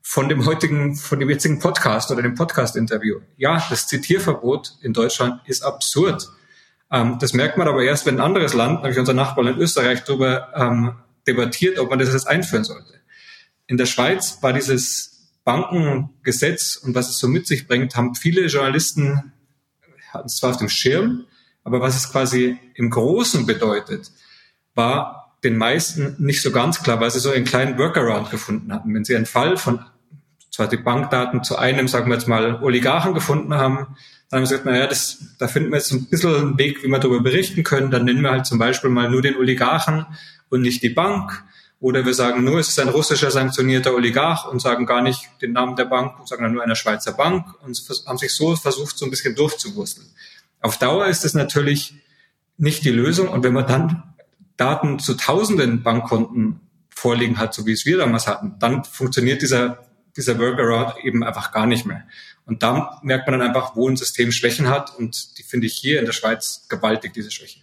[0.00, 3.20] von dem heutigen, von dem jetzigen Podcast oder dem Podcast-Interview.
[3.36, 6.28] Ja, das Zitierverbot in Deutschland ist absurd.
[6.90, 10.52] Ähm, das merkt man aber erst, wenn ein anderes Land, nämlich unser Nachbarland Österreich, darüber
[10.56, 10.94] ähm,
[11.26, 13.00] debattiert, ob man das jetzt einführen sollte.
[13.66, 18.46] In der Schweiz war dieses Bankengesetz und was es so mit sich bringt, haben viele
[18.46, 19.32] Journalisten
[20.12, 21.26] hatten es zwar auf dem Schirm,
[21.64, 24.10] aber was es quasi im Großen bedeutet,
[24.74, 28.94] war den meisten nicht so ganz klar, weil sie so einen kleinen Workaround gefunden hatten.
[28.94, 29.84] Wenn sie einen Fall von
[30.50, 33.96] zwar die Bankdaten zu einem, sagen wir jetzt mal, Oligarchen gefunden haben,
[34.28, 36.88] dann haben sie gesagt, naja, das, da finden wir jetzt ein bisschen einen Weg, wie
[36.88, 37.90] wir darüber berichten können.
[37.90, 40.06] Dann nennen wir halt zum Beispiel mal nur den Oligarchen
[40.48, 41.44] und nicht die Bank.
[41.80, 45.52] Oder wir sagen nur, es ist ein russischer sanktionierter Oligarch und sagen gar nicht den
[45.52, 47.76] Namen der Bank und sagen dann nur einer Schweizer Bank und
[48.06, 50.06] haben sich so versucht, so ein bisschen durchzuwursteln.
[50.60, 51.94] Auf Dauer ist das natürlich
[52.56, 53.28] nicht die Lösung.
[53.28, 54.11] Und wenn man dann
[54.56, 56.60] Daten zu tausenden Bankkonten
[56.90, 59.86] vorliegen hat, so wie es wir damals hatten, dann funktioniert dieser,
[60.16, 62.04] dieser Workaround eben einfach gar nicht mehr.
[62.44, 64.96] Und da merkt man dann einfach, wo ein System Schwächen hat.
[64.96, 67.62] Und die finde ich hier in der Schweiz gewaltig, diese Schwächen.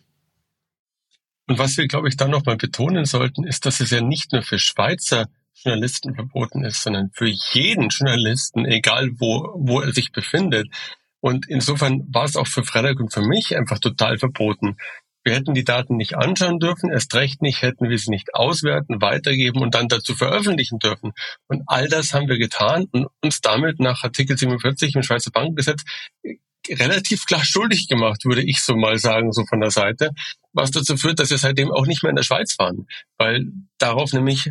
[1.47, 4.43] Und was wir, glaube ich, dann nochmal betonen sollten, ist, dass es ja nicht nur
[4.43, 10.69] für Schweizer Journalisten verboten ist, sondern für jeden Journalisten, egal wo, wo er sich befindet.
[11.19, 14.77] Und insofern war es auch für Frederik und für mich einfach total verboten.
[15.29, 18.99] Wir hätten die Daten nicht anschauen dürfen, erst recht nicht, hätten wir sie nicht auswerten,
[18.99, 21.11] weitergeben und dann dazu veröffentlichen dürfen.
[21.47, 25.83] Und all das haben wir getan und uns damit nach Artikel 47 im Schweizer Bankengesetz
[26.67, 30.09] relativ klar schuldig gemacht, würde ich so mal sagen, so von der Seite,
[30.51, 32.87] was dazu führt, dass wir seitdem auch nicht mehr in der Schweiz fahren,
[33.19, 33.45] weil
[33.77, 34.49] darauf nämlich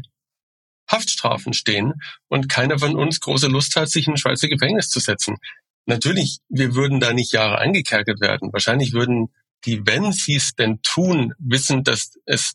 [0.88, 1.94] Haftstrafen stehen
[2.28, 5.38] und keiner von uns große Lust hat, sich in ein Schweizer Gefängnis zu setzen.
[5.86, 8.52] Natürlich, wir würden da nicht Jahre eingekerkert werden.
[8.52, 9.30] Wahrscheinlich würden
[9.64, 12.54] die, wenn sie es denn tun, wissen, dass es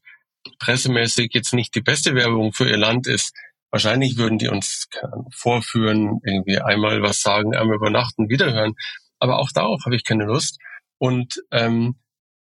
[0.60, 3.34] pressemäßig jetzt nicht die beste Werbung für ihr Land ist.
[3.72, 4.88] Wahrscheinlich würden die uns
[5.32, 8.76] vorführen, irgendwie einmal was sagen, einmal übernachten, wiederhören.
[9.20, 10.60] Aber auch darauf habe ich keine Lust.
[10.98, 11.96] Und ähm,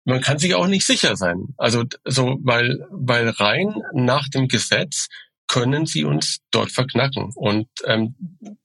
[0.04, 1.54] man kann sich auch nicht sicher sein.
[1.58, 5.08] Also so, weil, weil rein nach dem Gesetz
[5.48, 7.32] können sie uns dort verknacken.
[7.36, 8.16] Und ähm,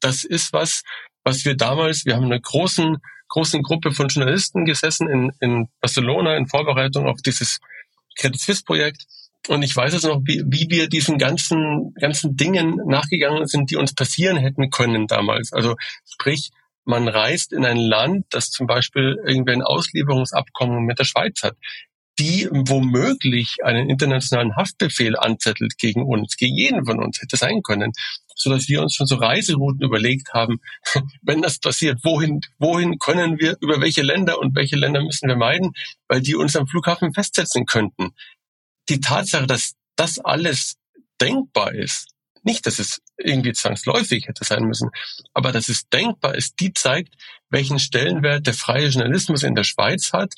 [0.00, 0.82] das ist was,
[1.24, 6.36] was wir damals, wir haben eine großen, großen Gruppe von Journalisten gesessen in, in Barcelona
[6.36, 7.58] in Vorbereitung auf dieses
[8.18, 9.06] Credit Suisse Projekt.
[9.48, 13.76] Und ich weiß jetzt noch, wie, wie wir diesen ganzen, ganzen Dingen nachgegangen sind, die
[13.76, 15.52] uns passieren hätten können damals.
[15.52, 16.50] Also sprich,
[16.84, 21.56] man reist in ein Land, das zum Beispiel irgendwie ein Auslieferungsabkommen mit der Schweiz hat.
[22.18, 27.92] die womöglich einen internationalen Haftbefehl anzettelt gegen uns, gegen jeden von uns hätte sein können,
[28.36, 30.60] so dass wir uns schon so Reiserouten überlegt haben,
[31.22, 35.36] wenn das passiert, wohin, wohin können wir, über welche Länder und welche Länder müssen wir
[35.36, 35.72] meiden,
[36.06, 38.10] weil die uns am Flughafen festsetzen könnten.
[38.88, 40.76] Die Tatsache, dass das alles
[41.20, 42.10] denkbar ist,
[42.42, 44.90] nicht, dass es irgendwie zwangsläufig hätte sein müssen,
[45.34, 47.14] aber dass es denkbar ist, die zeigt,
[47.50, 50.34] welchen Stellenwert der freie Journalismus in der Schweiz hat,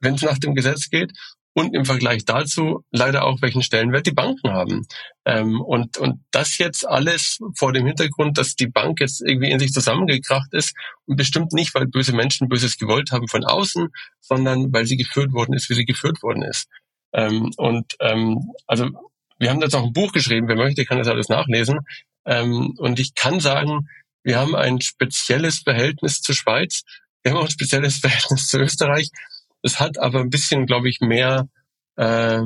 [0.00, 1.12] wenn es nach dem Gesetz geht
[1.54, 4.86] und im Vergleich dazu leider auch welchen Stellenwert die Banken haben.
[5.24, 9.60] Ähm, und, und das jetzt alles vor dem Hintergrund, dass die Bank jetzt irgendwie in
[9.60, 10.74] sich zusammengekracht ist
[11.06, 13.88] und bestimmt nicht, weil böse Menschen Böses gewollt haben von außen,
[14.20, 16.68] sondern weil sie geführt worden ist, wie sie geführt worden ist.
[17.12, 18.90] Ähm, und ähm, also
[19.38, 21.80] wir haben jetzt auch ein Buch geschrieben, wer möchte, kann das alles nachlesen.
[22.26, 23.88] Ähm, und ich kann sagen,
[24.24, 26.82] wir haben ein spezielles Verhältnis zur Schweiz,
[27.22, 29.10] wir haben auch ein spezielles Verhältnis zu Österreich.
[29.64, 31.48] Es hat aber ein bisschen, glaube ich, mehr,
[31.96, 32.42] äh,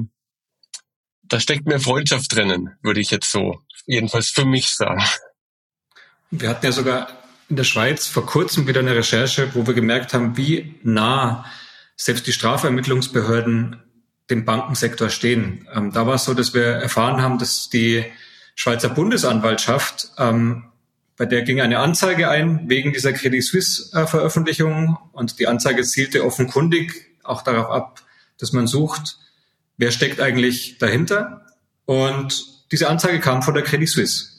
[1.25, 5.03] da steckt mehr Freundschaft drinnen, würde ich jetzt so jedenfalls für mich sagen.
[6.31, 7.09] Wir hatten ja sogar
[7.49, 11.45] in der Schweiz vor kurzem wieder eine Recherche, wo wir gemerkt haben, wie nah
[11.97, 13.83] selbst die Strafermittlungsbehörden
[14.31, 15.67] dem Bankensektor stehen.
[15.75, 18.05] Ähm, da war es so, dass wir erfahren haben, dass die
[18.55, 20.71] Schweizer Bundesanwaltschaft, ähm,
[21.17, 26.25] bei der ging eine Anzeige ein wegen dieser Credit Suisse äh, und die Anzeige zielte
[26.25, 28.03] offenkundig auch darauf ab,
[28.39, 29.19] dass man sucht,
[29.77, 31.47] wer steckt eigentlich dahinter.
[31.85, 34.39] Und diese Anzeige kam von der Credit Suisse.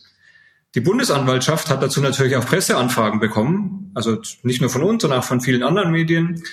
[0.75, 5.25] Die Bundesanwaltschaft hat dazu natürlich auch Presseanfragen bekommen, also nicht nur von uns, sondern auch
[5.25, 6.43] von vielen anderen Medien.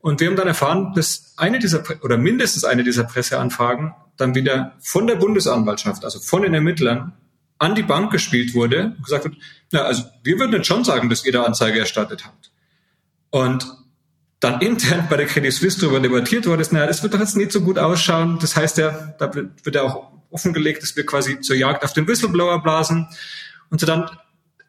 [0.00, 4.76] Und wir haben dann erfahren, dass eine dieser oder mindestens eine dieser Presseanfragen dann wieder
[4.80, 7.12] von der Bundesanwaltschaft, also von den Ermittlern,
[7.58, 9.36] an die Bank gespielt wurde und gesagt wird,
[9.70, 12.50] na, also wir würden jetzt schon sagen, dass ihr da Anzeige erstattet habt.
[13.28, 13.66] Und
[14.40, 17.36] dann intern bei der Credit Suisse darüber debattiert wurde, ist, naja, das wird doch jetzt
[17.36, 18.38] nicht so gut ausschauen.
[18.40, 22.08] Das heißt ja, da wird ja auch offengelegt, dass wir quasi zur Jagd auf den
[22.08, 23.08] Whistleblower blasen
[23.68, 24.10] und so dann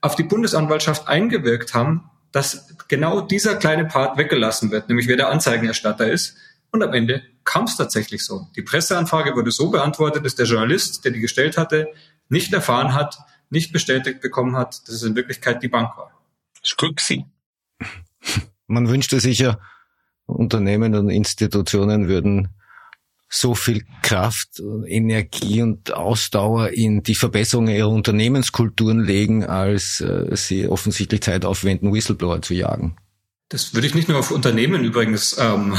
[0.02, 5.30] auf die Bundesanwaltschaft eingewirkt haben, dass genau dieser kleine Part weggelassen wird, nämlich wer der
[5.30, 6.36] Anzeigenerstatter ist.
[6.72, 8.48] Und am Ende kam es tatsächlich so.
[8.56, 11.90] Die Presseanfrage wurde so beantwortet, dass der Journalist, der die gestellt hatte,
[12.30, 13.18] nicht erfahren hat,
[13.50, 16.12] nicht bestätigt bekommen hat, dass es in Wirklichkeit die Bank war.
[16.64, 17.26] Schuxi.
[18.72, 19.60] Man wünschte sich ja,
[20.26, 22.50] Unternehmen und Institutionen würden
[23.30, 30.68] so viel Kraft, Energie und Ausdauer in die Verbesserung ihrer Unternehmenskulturen legen, als äh, sie
[30.68, 32.98] offensichtlich Zeit aufwenden, Whistleblower zu jagen.
[33.50, 35.78] Das würde ich nicht nur auf Unternehmen übrigens ähm,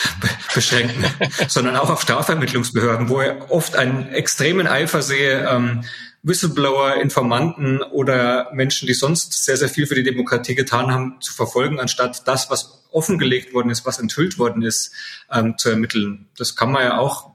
[0.54, 1.04] beschränken,
[1.48, 5.84] sondern auch auf Strafvermittlungsbehörden, wo ich oft einen extremen Eifer sehe, ähm,
[6.24, 11.34] Whistleblower, Informanten oder Menschen, die sonst sehr, sehr viel für die Demokratie getan haben, zu
[11.34, 14.92] verfolgen, anstatt das, was offengelegt worden ist, was enthüllt worden ist,
[15.30, 16.26] ähm, zu ermitteln.
[16.36, 17.30] Das kann man ja auch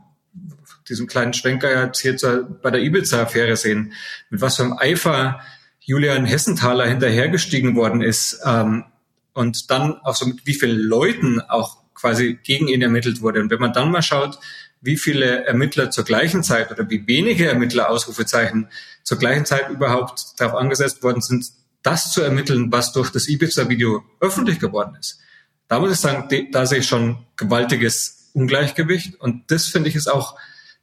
[0.89, 3.93] diesen kleinen Schwenker jetzt hier bei der Ibiza-Affäre sehen,
[4.31, 5.39] mit was für einem Eifer
[5.81, 8.85] Julian Hessenthaler hinterhergestiegen worden ist ähm,
[9.33, 13.39] und dann auch so mit wie vielen Leuten auch quasi gegen ihn ermittelt wurde.
[13.41, 14.39] Und wenn man dann mal schaut,
[14.81, 18.69] wie viele Ermittler zur gleichen Zeit oder wie wenige Ermittler, Ausrufezeichen,
[19.03, 21.51] zur gleichen Zeit überhaupt darauf angesetzt worden sind,
[21.83, 25.19] das zu ermitteln, was durch das Ibiza-Video öffentlich geworden ist.
[25.67, 29.19] Da muss ich sagen, da sehe ich schon gewaltiges Ungleichgewicht.
[29.19, 30.37] Und das finde ich ist auch,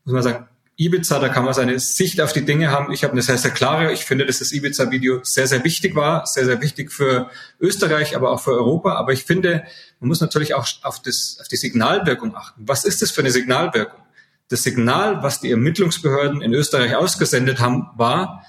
[0.05, 2.93] muss man sagen, Ibiza, da kann man seine Sicht auf die Dinge haben.
[2.93, 3.93] Ich habe eine sehr, sehr klare.
[3.93, 8.31] Ich finde, dass das Ibiza-Video sehr, sehr wichtig war, sehr, sehr wichtig für Österreich, aber
[8.31, 8.95] auch für Europa.
[8.95, 9.65] Aber ich finde,
[10.01, 12.69] man muss natürlich auch auf, das, auf die Signalwirkung achten.
[12.69, 14.01] Was ist das für eine Signalwirkung?
[14.49, 18.45] Das Signal, was die Ermittlungsbehörden in Österreich ausgesendet haben, war,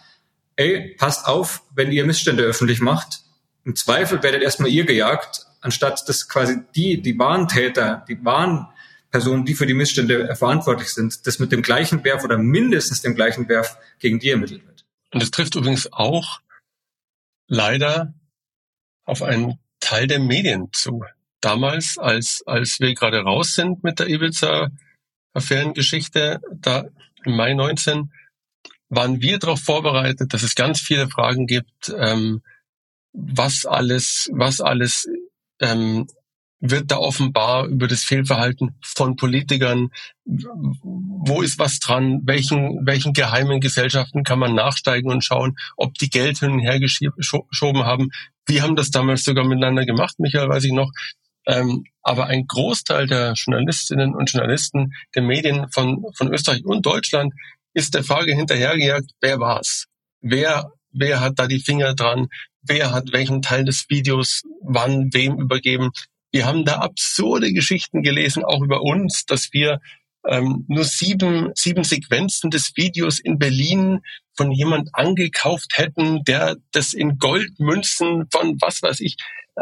[0.57, 3.21] ey, passt auf, wenn ihr Missstände öffentlich macht.
[3.63, 8.67] Im Zweifel werdet erstmal ihr gejagt, anstatt dass quasi die, die wahren Täter, die wahren
[9.11, 13.15] Personen, die für die Missstände verantwortlich sind, das mit dem gleichen Werf oder mindestens dem
[13.15, 14.85] gleichen Werf gegen die ermittelt wird.
[15.11, 16.41] Und das trifft übrigens auch
[17.47, 18.13] leider
[19.05, 21.05] auf einen Teil der Medien zu.
[21.39, 26.85] Damals, als, als wir gerade raus sind mit der Ibiza-Affärengeschichte, da
[27.23, 28.11] im Mai 19,
[28.89, 32.41] waren wir darauf vorbereitet, dass es ganz viele Fragen gibt, ähm,
[33.13, 35.07] was alles, was alles
[35.59, 36.07] ähm,
[36.59, 39.89] wird da offenbar über das Fehlverhalten von Politikern.
[40.25, 42.21] Wo ist was dran?
[42.23, 46.79] Welchen, welchen geheimen Gesellschaften kann man nachsteigen und schauen, ob die Geld hin und her
[46.79, 48.09] geschoben haben?
[48.47, 50.91] Wir haben das damals sogar miteinander gemacht, Michael, weiß ich noch.
[51.45, 57.33] Ähm, aber ein Großteil der Journalistinnen und Journalisten der Medien von, von Österreich und Deutschland
[57.73, 59.85] ist der Frage hinterhergejagt, wer war's?
[60.21, 62.27] Wer, wer hat da die Finger dran?
[62.63, 65.91] Wer hat welchen Teil des Videos wann wem übergeben?
[66.37, 69.81] Wir haben da absurde Geschichten gelesen, auch über uns, dass wir
[70.23, 74.01] ähm, nur sieben, sieben Sequenzen des Videos in Berlin
[74.35, 79.15] von jemand angekauft hätten, der das in Goldmünzen von was weiß ich,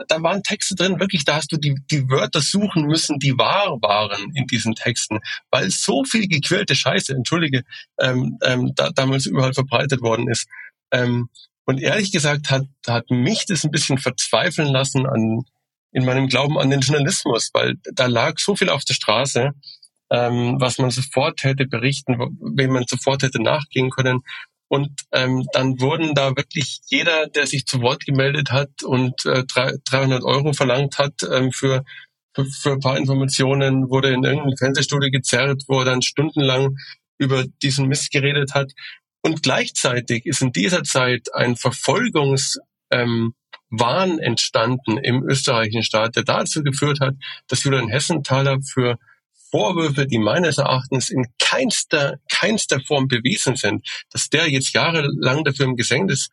[0.10, 3.78] da waren Texte drin, wirklich, da hast du die, die Wörter suchen müssen, die wahr
[3.82, 5.20] waren in diesen Texten,
[5.52, 7.64] weil so viel gequälte Scheiße, entschuldige,
[8.02, 10.50] ähm, ähm, da, damals überall verbreitet worden ist.
[10.92, 11.30] Ähm,
[11.64, 15.46] und ehrlich gesagt hat, hat mich das ein bisschen verzweifeln lassen an,
[15.96, 19.52] in meinem Glauben an den Journalismus, weil da lag so viel auf der Straße,
[20.12, 22.18] ähm, was man sofort hätte berichten,
[22.58, 24.20] wem man sofort hätte nachgehen können.
[24.68, 29.46] Und ähm, dann wurden da wirklich jeder, der sich zu Wort gemeldet hat und äh,
[29.46, 31.86] 300 Euro verlangt hat ähm, für,
[32.34, 36.76] für, für ein paar Informationen, wurde in irgendein Fernsehstudio gezerrt, wo er dann stundenlang
[37.18, 38.74] über diesen Mist geredet hat.
[39.22, 43.34] Und gleichzeitig ist in dieser Zeit ein Verfolgungswahn ähm,
[43.80, 47.16] Wahn entstanden im österreichischen Staat, der dazu geführt hat,
[47.48, 48.98] dass Julian Hessenthaler für
[49.52, 55.66] Vorwürfe, die meines Erachtens in keinster, keinster Form bewiesen sind, dass der jetzt jahrelang dafür
[55.66, 56.30] im Gefängnis,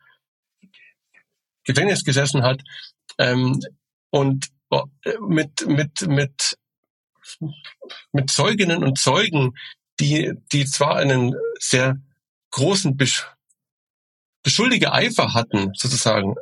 [1.63, 2.61] Gefängnis gesessen hat
[3.17, 3.59] ähm,
[4.09, 6.57] und äh, mit, mit, mit,
[8.11, 9.53] mit Zeuginnen und Zeugen,
[9.99, 12.01] die, die zwar einen sehr
[12.51, 12.97] großen
[14.43, 16.35] beschuldige Eifer hatten, sozusagen,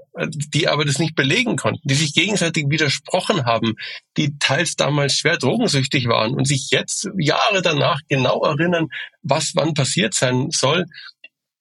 [0.54, 3.76] die aber das nicht belegen konnten, die sich gegenseitig widersprochen haben,
[4.18, 8.88] die teils damals schwer drogensüchtig waren und sich jetzt Jahre danach genau erinnern,
[9.22, 10.86] was wann passiert sein soll,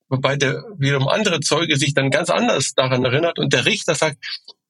[0.09, 4.16] wobei der wiederum andere Zeuge sich dann ganz anders daran erinnert und der Richter sagt,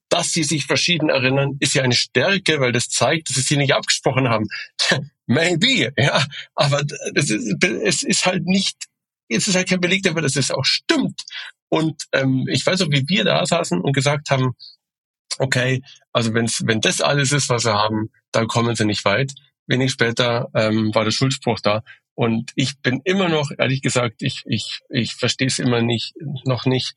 [0.08, 3.56] dass sie sich verschieden erinnern, ist ja eine Stärke, weil das zeigt, dass sie sich
[3.56, 4.48] nicht abgesprochen haben.
[5.26, 6.82] Maybe, ja, aber
[7.14, 8.76] es ist, es ist halt nicht
[9.30, 11.22] Jetzt ist halt kein Beleg dafür, dass es auch stimmt.
[11.68, 14.54] Und ähm, ich weiß auch, wie wir da saßen und gesagt haben,
[15.38, 19.32] okay, also wenn's, wenn das alles ist, was sie haben, dann kommen sie nicht weit.
[19.68, 21.84] Wenig später ähm, war der Schuldspruch da.
[22.14, 26.12] Und ich bin immer noch, ehrlich gesagt, ich, ich, ich verstehe es immer nicht,
[26.44, 26.94] noch nicht.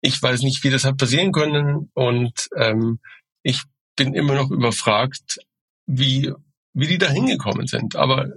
[0.00, 1.90] Ich weiß nicht, wie das hat passieren können.
[1.92, 2.98] Und ähm,
[3.42, 3.62] ich
[3.94, 5.38] bin immer noch überfragt,
[5.86, 6.32] wie,
[6.72, 7.94] wie die da hingekommen sind.
[7.94, 8.30] Aber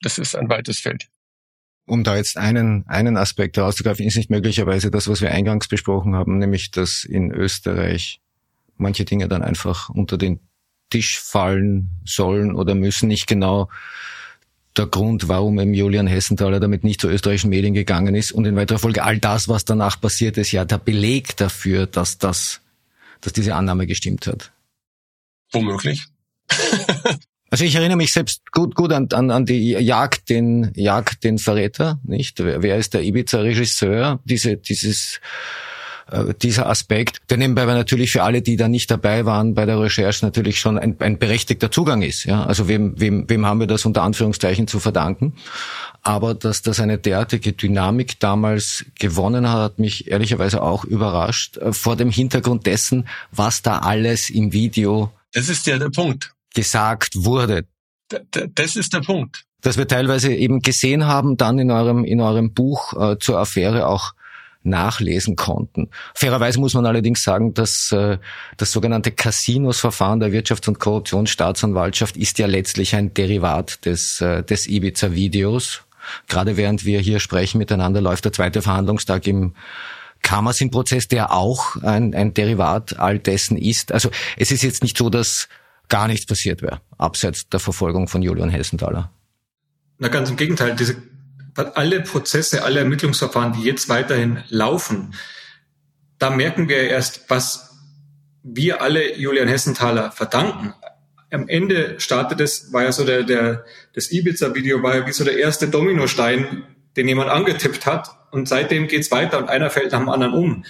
[0.00, 1.10] das ist ein weites Feld
[1.90, 6.14] um da jetzt einen, einen Aspekt herauszugreifen, ist nicht möglicherweise das, was wir eingangs besprochen
[6.14, 8.20] haben, nämlich, dass in Österreich
[8.76, 10.38] manche Dinge dann einfach unter den
[10.88, 13.68] Tisch fallen sollen oder müssen, nicht genau
[14.76, 18.54] der Grund, warum eben Julian Hessenthaler damit nicht zu österreichischen Medien gegangen ist und in
[18.54, 22.60] weiterer Folge all das, was danach passiert ist, ja der Beleg dafür, dass das,
[23.20, 24.52] dass diese Annahme gestimmt hat.
[25.52, 26.06] Womöglich.
[27.50, 31.38] Also ich erinnere mich selbst gut, gut an, an, an die Jagd, den, Jagd, den
[31.38, 32.38] Verräter, nicht?
[32.38, 34.20] Wer, wer ist der Ibiza-Regisseur?
[34.24, 35.20] Diese, dieses,
[36.12, 39.80] äh, dieser Aspekt, der nebenbei natürlich für alle, die da nicht dabei waren bei der
[39.80, 42.24] Recherche, natürlich schon ein, ein berechtigter Zugang ist.
[42.24, 42.44] Ja?
[42.44, 45.34] Also wem, wem, wem haben wir das unter Anführungszeichen zu verdanken?
[46.02, 51.72] Aber dass das eine derartige Dynamik damals gewonnen hat, hat mich ehrlicherweise auch überrascht, äh,
[51.72, 57.14] vor dem Hintergrund dessen, was da alles im Video das ist ja der Punkt gesagt
[57.16, 57.66] wurde.
[58.32, 59.44] Das ist der Punkt.
[59.60, 63.86] Dass wir teilweise eben gesehen haben, dann in eurem, in eurem Buch äh, zur Affäre
[63.86, 64.14] auch
[64.62, 65.88] nachlesen konnten.
[66.14, 68.18] Fairerweise muss man allerdings sagen, dass äh,
[68.56, 74.66] das sogenannte Casinos-Verfahren der Wirtschafts- und Korruptionsstaatsanwaltschaft ist ja letztlich ein Derivat des, äh, des
[74.66, 75.82] Ibiza-Videos.
[76.28, 79.54] Gerade während wir hier sprechen miteinander, läuft der zweite Verhandlungstag im
[80.22, 83.92] Kammersin-Prozess, der auch ein, ein Derivat all dessen ist.
[83.92, 85.48] Also es ist jetzt nicht so, dass
[85.90, 89.12] gar nichts passiert wäre, abseits der Verfolgung von Julian Hessenthaler.
[89.98, 90.96] Na ganz im Gegenteil, diese,
[91.74, 95.14] alle Prozesse, alle Ermittlungsverfahren, die jetzt weiterhin laufen,
[96.18, 97.70] da merken wir erst, was
[98.42, 100.72] wir alle Julian Hessenthaler verdanken.
[101.30, 105.24] Am Ende startet es, war ja so der, der das Ibiza-Video war ja wie so
[105.24, 106.64] der erste Dominostein,
[106.96, 108.10] den jemand angetippt hat.
[108.30, 110.64] Und seitdem geht's weiter und einer fällt nach dem anderen um.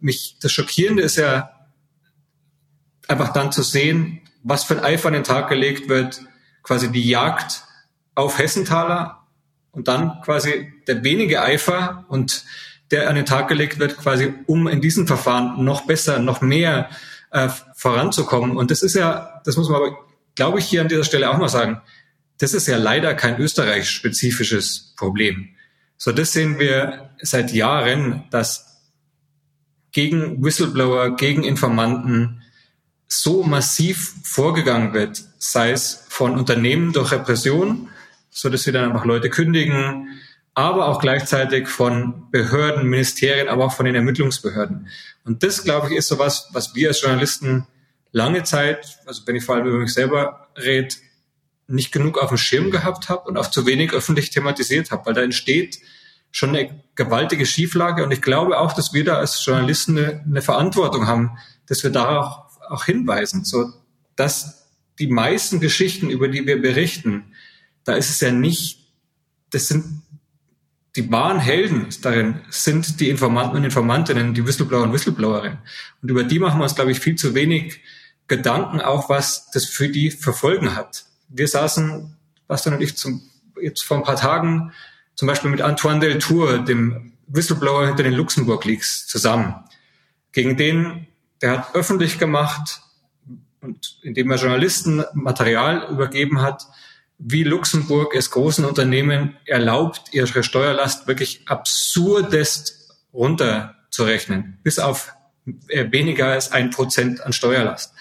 [0.00, 1.50] Mich, das Schockierende ist ja
[3.08, 6.22] einfach dann zu sehen, was für ein Eifer an den Tag gelegt wird,
[6.62, 7.64] quasi die Jagd
[8.14, 9.26] auf Hessenthaler
[9.72, 12.44] und dann quasi der wenige Eifer und
[12.92, 16.88] der an den Tag gelegt wird, quasi um in diesem Verfahren noch besser, noch mehr
[17.32, 18.56] äh, voranzukommen.
[18.56, 19.98] Und das ist ja, das muss man aber,
[20.36, 21.82] glaube ich, hier an dieser Stelle auch mal sagen,
[22.38, 25.48] das ist ja leider kein österreich-spezifisches Problem.
[25.96, 28.80] So, das sehen wir seit Jahren, dass
[29.90, 32.42] gegen Whistleblower, gegen Informanten
[33.08, 37.88] so massiv vorgegangen wird, sei es von Unternehmen durch Repression,
[38.30, 40.20] so dass sie dann einfach Leute kündigen,
[40.54, 44.88] aber auch gleichzeitig von Behörden, Ministerien, aber auch von den Ermittlungsbehörden.
[45.24, 47.66] Und das, glaube ich, ist sowas, was wir als Journalisten
[48.12, 50.94] lange Zeit, also wenn ich vor allem über mich selber rede,
[51.68, 55.14] nicht genug auf dem Schirm gehabt habe und auch zu wenig öffentlich thematisiert habe, weil
[55.14, 55.78] da entsteht
[56.30, 60.42] schon eine gewaltige Schieflage und ich glaube auch, dass wir da als Journalisten eine, eine
[60.42, 63.72] Verantwortung haben, dass wir da auch, auch hinweisen, so
[64.16, 67.24] dass die meisten Geschichten, über die wir berichten,
[67.84, 68.80] da ist es ja nicht,
[69.50, 70.02] das sind
[70.96, 75.58] die wahren Helden darin sind die Informanten und Informantinnen, die Whistleblower und Whistleblowerinnen.
[76.02, 77.82] Und über die machen wir uns, glaube ich, viel zu wenig
[78.28, 81.04] Gedanken, auch was das für die verfolgen hat.
[81.28, 82.16] Wir saßen,
[82.48, 83.22] Bastian und ich, zum,
[83.60, 84.72] jetzt vor ein paar Tagen
[85.14, 89.54] zum Beispiel mit Antoine Deltour, dem Whistleblower hinter den Luxemburg Leaks, zusammen.
[90.32, 91.06] Gegen den,
[91.42, 92.80] der hat öffentlich gemacht
[93.60, 96.66] und indem er Journalisten Material übergeben hat,
[97.18, 105.12] wie Luxemburg es großen Unternehmen erlaubt, ihre Steuerlast wirklich absurdest runterzurechnen, bis auf
[105.68, 107.94] äh, weniger als ein Prozent an Steuerlast.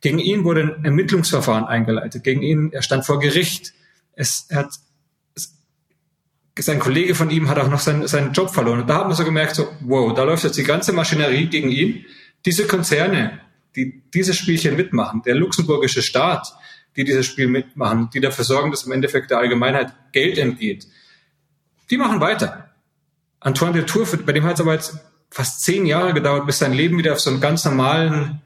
[0.00, 2.22] Gegen ihn wurde ein Ermittlungsverfahren eingeleitet.
[2.22, 3.72] Gegen ihn, er stand vor Gericht.
[4.12, 4.70] Es, hat,
[5.34, 5.54] es,
[6.58, 8.82] sein Kollege von ihm hat auch noch seinen, seinen Job verloren.
[8.82, 11.70] Und da hat man so gemerkt, so, wow, da läuft jetzt die ganze Maschinerie gegen
[11.70, 12.04] ihn.
[12.46, 13.40] Diese Konzerne,
[13.74, 16.54] die dieses Spielchen mitmachen, der luxemburgische Staat,
[16.96, 20.86] die dieses Spiel mitmachen, die dafür sorgen, dass im Endeffekt der Allgemeinheit Geld entgeht,
[21.90, 22.70] die machen weiter.
[23.40, 24.98] Antoine de Tour, bei dem hat es aber jetzt
[25.30, 28.40] fast zehn Jahre gedauert, bis sein Leben wieder auf so einen ganz normalen,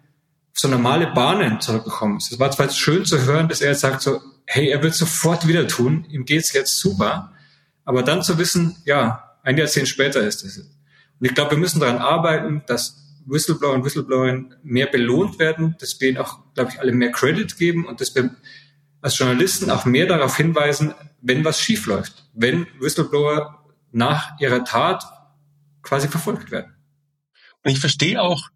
[0.52, 2.32] so normale Bahnen zurückgekommen ist.
[2.32, 5.46] Es war zwar schön zu hören, dass er jetzt sagt so, hey, er wird sofort
[5.46, 7.32] wieder tun, ihm geht's jetzt super,
[7.84, 10.58] aber dann zu wissen, ja, ein Jahrzehnt später ist es.
[10.58, 12.96] Und ich glaube, wir müssen daran arbeiten, dass
[13.26, 17.56] Whistleblower und Whistleblowerinnen mehr belohnt werden, dass wir ihnen auch, glaube ich, alle mehr Credit
[17.56, 18.34] geben und dass wir
[19.00, 25.04] als Journalisten auch mehr darauf hinweisen, wenn was schief läuft, wenn Whistleblower nach ihrer Tat
[25.82, 26.74] quasi verfolgt werden.
[27.64, 28.48] Und ich verstehe auch,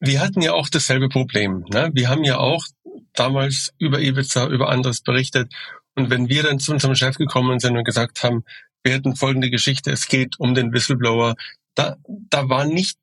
[0.00, 1.64] wir hatten ja auch dasselbe Problem.
[1.68, 1.90] Ne?
[1.94, 2.64] Wir haben ja auch
[3.12, 5.52] damals über Ibiza, über anderes berichtet.
[5.94, 8.44] Und wenn wir dann zu unserem Chef gekommen sind und gesagt haben,
[8.82, 11.36] wir hätten folgende Geschichte, es geht um den Whistleblower,
[11.74, 12.98] da, da war nicht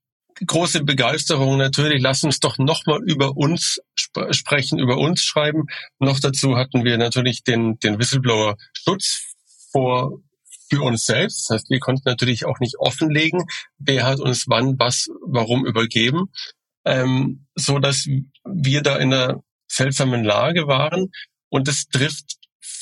[0.45, 5.65] große Begeisterung natürlich, lass uns doch nochmal über uns sp sprechen, über uns schreiben.
[5.99, 9.35] Noch dazu hatten wir natürlich den, den Whistleblower-Schutz
[9.71, 10.19] vor
[10.69, 11.49] für uns selbst.
[11.49, 13.43] Das heißt, wir konnten natürlich auch nicht offenlegen,
[13.77, 16.31] wer hat uns wann, was, warum übergeben,
[16.85, 18.07] ähm, so dass
[18.45, 21.11] wir da in einer seltsamen Lage waren.
[21.49, 22.37] Und das trifft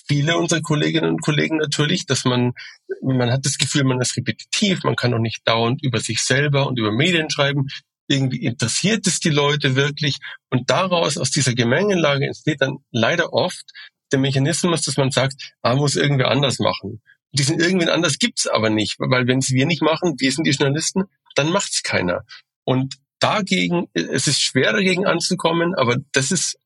[0.10, 2.53] viele unserer Kolleginnen und Kollegen natürlich, dass man,
[3.01, 6.68] man hat das Gefühl, man ist repetitiv, man kann auch nicht dauernd über sich selber
[6.68, 7.68] und über Medien schreiben.
[8.07, 10.18] Irgendwie interessiert es die Leute wirklich.
[10.49, 13.64] Und daraus, aus dieser Gemengelage entsteht dann leider oft
[14.12, 17.01] der Mechanismus, dass man sagt, ah, muss irgendwie anders machen.
[17.32, 20.51] Diesen irgendwen anders gibt's aber nicht, weil wenn es wir nicht machen, wir sind die
[20.51, 21.03] Journalisten,
[21.36, 22.24] dann macht's keiner.
[22.64, 26.57] Und dagegen, es ist schwer dagegen anzukommen, aber das ist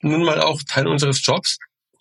[0.00, 1.58] nun mal auch Teil unseres Jobs,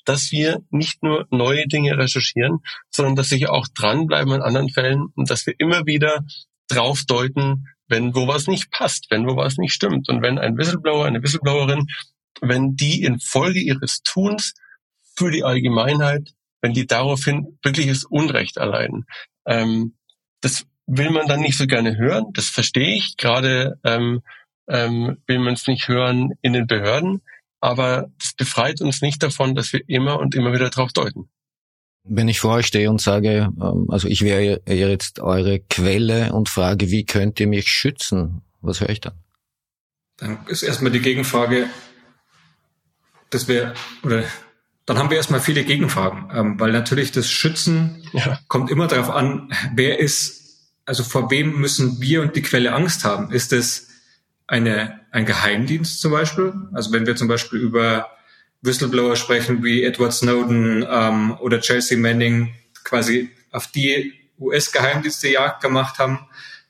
[0.07, 5.07] dass wir nicht nur neue Dinge recherchieren, sondern dass wir auch dranbleiben an anderen Fällen
[5.15, 6.25] und dass wir immer wieder
[6.69, 10.07] drauf deuten, wenn wo was nicht passt, wenn wo was nicht stimmt.
[10.07, 11.87] Und wenn ein Whistleblower, eine Whistleblowerin,
[12.39, 14.53] wenn die infolge ihres Tuns
[15.15, 19.05] für die Allgemeinheit, wenn die daraufhin wirkliches Unrecht erleiden.
[19.45, 19.97] Ähm,
[20.39, 23.17] das will man dann nicht so gerne hören, das verstehe ich.
[23.17, 24.21] Gerade ähm,
[24.69, 27.21] ähm, will man es nicht hören in den Behörden
[27.59, 31.29] aber es befreit uns nicht davon, dass wir immer und immer wieder darauf deuten.
[32.03, 36.49] Wenn ich vor euch stehe und sage, ähm, also ich wäre jetzt eure Quelle und
[36.49, 38.41] frage, wie könnt ihr mich schützen?
[38.61, 39.13] Was höre ich dann?
[40.17, 41.67] Dann ist erstmal die Gegenfrage,
[43.29, 44.23] dass wir, oder
[44.85, 48.39] dann haben wir erstmal viele Gegenfragen, ähm, weil natürlich das Schützen ja.
[48.47, 53.03] kommt immer darauf an, wer ist, also vor wem müssen wir und die Quelle Angst
[53.03, 53.31] haben?
[53.31, 53.86] Ist es
[54.47, 56.53] eine, ein Geheimdienst zum Beispiel.
[56.73, 58.09] Also wenn wir zum Beispiel über
[58.61, 65.99] Whistleblower sprechen wie Edward Snowden ähm, oder Chelsea Manning, quasi auf die US-Geheimdienste Jagd gemacht
[65.99, 66.19] haben,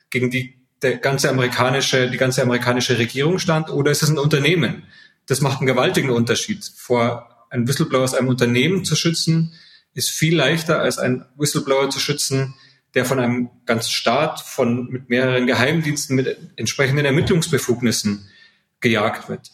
[0.09, 4.83] gegen die der ganze amerikanische, die ganze amerikanische Regierung stand, oder ist es ein Unternehmen?
[5.25, 6.71] Das macht einen gewaltigen Unterschied.
[6.75, 9.53] Vor ein Whistleblower aus einem Unternehmen zu schützen,
[9.93, 12.53] ist viel leichter als ein Whistleblower zu schützen,
[12.93, 18.27] der von einem ganzen Staat, von, mit mehreren Geheimdiensten, mit entsprechenden Ermittlungsbefugnissen
[18.79, 19.51] gejagt wird.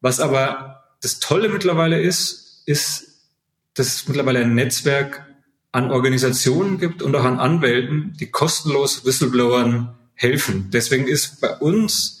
[0.00, 3.28] Was aber das Tolle mittlerweile ist, ist,
[3.74, 5.26] dass es mittlerweile ein Netzwerk
[5.72, 10.70] an Organisationen gibt und auch an Anwälten, die kostenlos Whistleblowern helfen.
[10.72, 12.20] Deswegen ist bei uns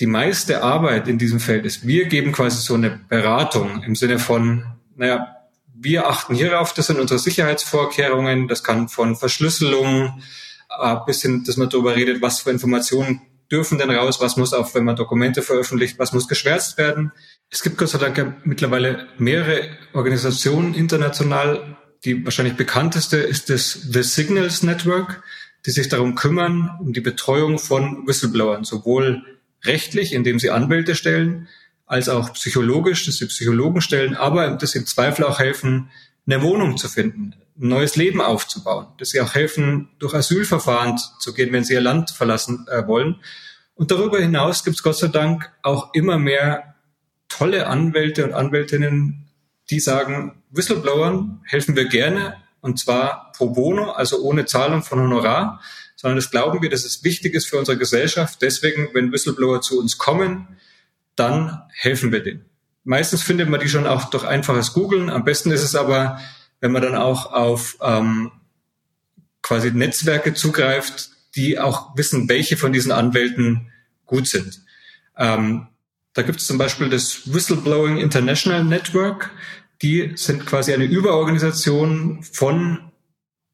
[0.00, 4.18] die meiste Arbeit in diesem Feld ist, wir geben quasi so eine Beratung im Sinne
[4.18, 4.64] von,
[4.96, 5.36] naja,
[5.82, 8.48] wir achten hierauf, das sind unsere Sicherheitsvorkehrungen.
[8.48, 10.22] Das kann von Verschlüsselung
[10.78, 14.52] äh, bis hin, dass man darüber redet, was für Informationen dürfen denn raus, was muss
[14.52, 17.12] auch, wenn man Dokumente veröffentlicht, was muss geschwärzt werden.
[17.50, 21.76] Es gibt Gott sei Dank mittlerweile mehrere Organisationen international.
[22.04, 25.22] Die wahrscheinlich bekannteste ist das The Signals Network,
[25.66, 29.24] die sich darum kümmern, um die Betreuung von Whistleblowern, sowohl
[29.64, 31.48] rechtlich, indem sie Anwälte stellen,
[31.90, 35.90] als auch psychologisch, dass sie Psychologen stellen, aber dass sie im Zweifel auch helfen,
[36.24, 41.34] eine Wohnung zu finden, ein neues Leben aufzubauen, dass sie auch helfen, durch Asylverfahren zu
[41.34, 43.16] gehen, wenn sie ihr Land verlassen äh, wollen.
[43.74, 46.76] Und darüber hinaus gibt es Gott sei Dank auch immer mehr
[47.28, 49.28] tolle Anwälte und Anwältinnen,
[49.70, 55.60] die sagen, Whistleblowern helfen wir gerne und zwar pro bono, also ohne Zahlung von Honorar,
[55.96, 58.40] sondern das glauben wir, dass es wichtig ist für unsere Gesellschaft.
[58.42, 60.46] Deswegen, wenn Whistleblower zu uns kommen,
[61.16, 62.44] dann helfen wir denen.
[62.84, 65.10] Meistens findet man die schon auch durch einfaches Googlen.
[65.10, 66.20] Am besten ist es aber,
[66.60, 68.32] wenn man dann auch auf ähm,
[69.42, 73.70] quasi Netzwerke zugreift, die auch wissen, welche von diesen Anwälten
[74.06, 74.62] gut sind.
[75.16, 75.68] Ähm,
[76.14, 79.30] da gibt es zum Beispiel das Whistleblowing International Network.
[79.82, 82.90] Die sind quasi eine Überorganisation von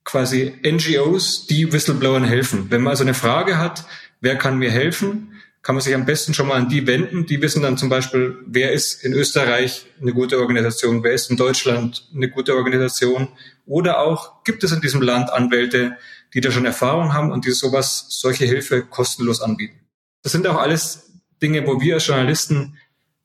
[0.05, 2.71] quasi NGOs, die Whistleblowern helfen.
[2.71, 3.85] Wenn man also eine Frage hat,
[4.21, 5.36] wer kann mir helfen,
[5.67, 7.27] kann man sich am besten schon mal an die wenden.
[7.27, 11.37] Die wissen dann zum Beispiel, wer ist in Österreich eine gute Organisation, wer ist in
[11.37, 13.31] Deutschland eine gute Organisation
[13.67, 15.97] oder auch gibt es in diesem Land Anwälte,
[16.33, 19.81] die da schon Erfahrung haben und die sowas, solche Hilfe kostenlos anbieten.
[20.23, 21.11] Das sind auch alles
[21.43, 22.77] Dinge, wo wir als Journalisten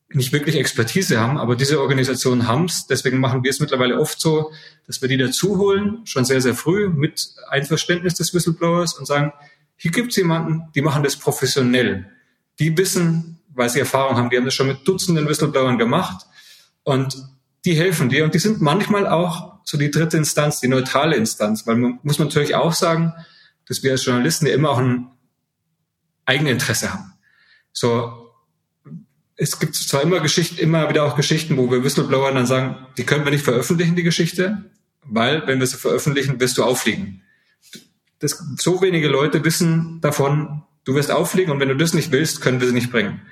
[0.08, 2.88] nicht wirklich Expertise haben, aber diese Organisationen haben es.
[2.88, 4.50] Deswegen machen wir es mittlerweile oft so,
[4.88, 9.32] dass wir die dazu holen, schon sehr, sehr früh mit Einverständnis des Whistleblowers und sagen,
[9.76, 12.08] hier gibt es jemanden, die machen das professionell
[12.62, 16.26] die wissen, weil sie Erfahrung haben, die haben das schon mit Dutzenden Whistleblowern gemacht
[16.84, 17.16] und
[17.64, 21.66] die helfen dir und die sind manchmal auch so die dritte Instanz, die neutrale Instanz,
[21.66, 23.12] weil man muss man natürlich auch sagen,
[23.66, 25.08] dass wir als Journalisten ja immer auch ein
[26.24, 27.12] Eigeninteresse haben.
[27.72, 28.30] So,
[29.36, 33.04] es gibt zwar immer Geschichten, immer wieder auch Geschichten, wo wir Whistleblower dann sagen, die
[33.04, 34.70] können wir nicht veröffentlichen, die Geschichte,
[35.04, 37.22] weil wenn wir sie veröffentlichen, wirst du auffliegen.
[38.20, 42.40] Das, so wenige Leute wissen davon, du wirst auffliegen und wenn du das nicht willst,
[42.40, 43.22] können wir sie nicht bringen.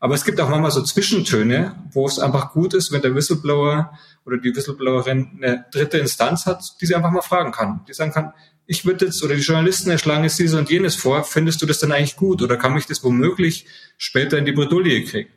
[0.00, 3.92] Aber es gibt auch manchmal so Zwischentöne, wo es einfach gut ist, wenn der Whistleblower
[4.24, 7.80] oder die Whistleblowerin eine dritte Instanz hat, die sie einfach mal fragen kann.
[7.88, 8.32] Die sagen kann,
[8.66, 11.80] ich würde jetzt, oder die Journalisten erschlagen jetzt dieses und jenes vor, findest du das
[11.80, 15.30] denn eigentlich gut oder kann mich das womöglich später in die Bredouille kriegen?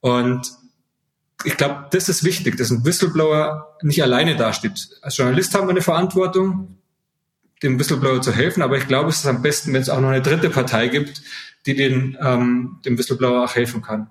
[0.00, 0.52] Und
[1.44, 4.88] ich glaube, das ist wichtig, dass ein Whistleblower nicht alleine dasteht.
[5.02, 6.79] Als Journalist haben wir eine Verantwortung,
[7.62, 8.62] dem Whistleblower zu helfen.
[8.62, 11.22] Aber ich glaube, es ist am besten, wenn es auch noch eine dritte Partei gibt,
[11.66, 14.10] die den, ähm, dem Whistleblower auch helfen kann.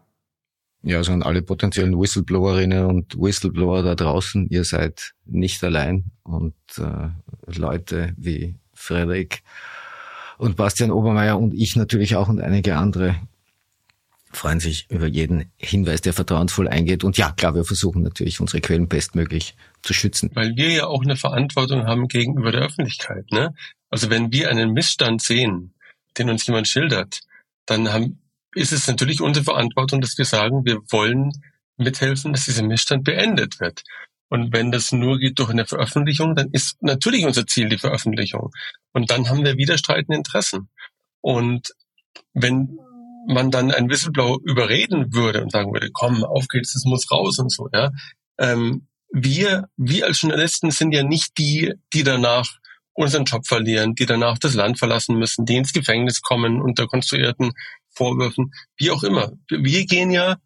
[0.82, 6.54] Ja, also an alle potenziellen Whistleblowerinnen und Whistleblower da draußen, ihr seid nicht allein und
[6.78, 7.10] äh,
[7.48, 9.42] Leute wie Frederik
[10.38, 13.16] und Bastian Obermeier und ich natürlich auch und einige andere
[14.32, 17.04] freuen sich über jeden Hinweis, der vertrauensvoll eingeht.
[17.04, 20.30] Und ja, klar, wir versuchen natürlich, unsere Quellen bestmöglich zu schützen.
[20.34, 23.32] Weil wir ja auch eine Verantwortung haben gegenüber der Öffentlichkeit.
[23.32, 23.54] Ne?
[23.90, 25.74] Also wenn wir einen Missstand sehen,
[26.18, 27.22] den uns jemand schildert,
[27.66, 28.22] dann haben,
[28.56, 31.32] ist es natürlich unsere Verantwortung, dass wir sagen, wir wollen
[31.78, 33.84] mithelfen, dass dieser Missstand beendet wird.
[34.30, 38.52] Und wenn das nur geht durch eine Veröffentlichung, dann ist natürlich unser Ziel die Veröffentlichung.
[38.94, 40.70] Und dann haben wir widerstreitende Interessen.
[41.22, 41.74] Und
[42.34, 42.78] wenn
[43.28, 47.40] man dann ein Whistleblower überreden würde und sagen würde, komm, auf geht's, das muss raus
[47.40, 47.92] und so, ja.
[48.38, 52.48] Ähm, wir, wir als Journalisten sind ja nicht die, die danach
[52.94, 57.54] unseren Job verlieren, die danach das Land verlassen müssen, die ins Gefängnis kommen unter konstruierten
[57.90, 59.32] Vorwürfen, wie auch immer.
[59.50, 60.38] Wir gehen ja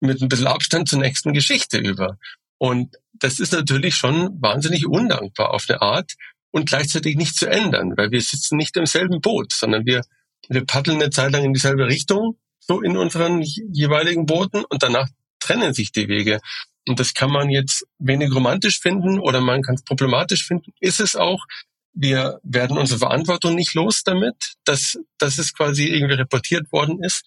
[0.00, 2.18] mit ein bisschen Abstand zur nächsten Geschichte über.
[2.58, 6.12] Und das ist natürlich schon wahnsinnig undankbar auf eine Art
[6.50, 10.02] und gleichzeitig nicht zu ändern, weil wir sitzen nicht im selben Boot, sondern wir
[10.48, 15.08] wir paddeln eine Zeit lang in dieselbe Richtung, so in unseren jeweiligen Booten und danach
[15.40, 16.40] trennen sich die Wege.
[16.88, 20.72] Und das kann man jetzt wenig romantisch finden oder man kann es problematisch finden.
[20.80, 21.44] Ist es auch.
[21.92, 27.24] Wir werden unsere Verantwortung nicht los damit, dass, dass es quasi irgendwie reportiert worden ist.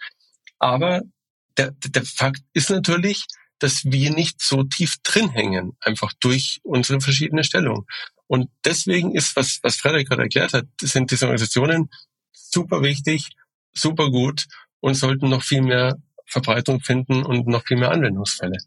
[0.60, 1.02] Aber
[1.58, 3.26] der, der Fakt ist natürlich,
[3.60, 7.86] dass wir nicht so tief drin hängen, einfach durch unsere verschiedene Stellung.
[8.28, 11.90] Und deswegen ist, was, was Frederik gerade erklärt hat, sind diese Organisationen
[12.32, 13.30] super wichtig,
[13.74, 14.46] super gut
[14.80, 18.58] und sollten noch viel mehr Verbreitung finden und noch viel mehr Anwendungsfälle.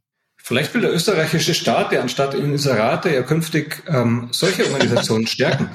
[0.46, 5.70] Vielleicht will der österreichische Staat ja anstatt Inserate ja künftig ähm, solche Organisationen stärken.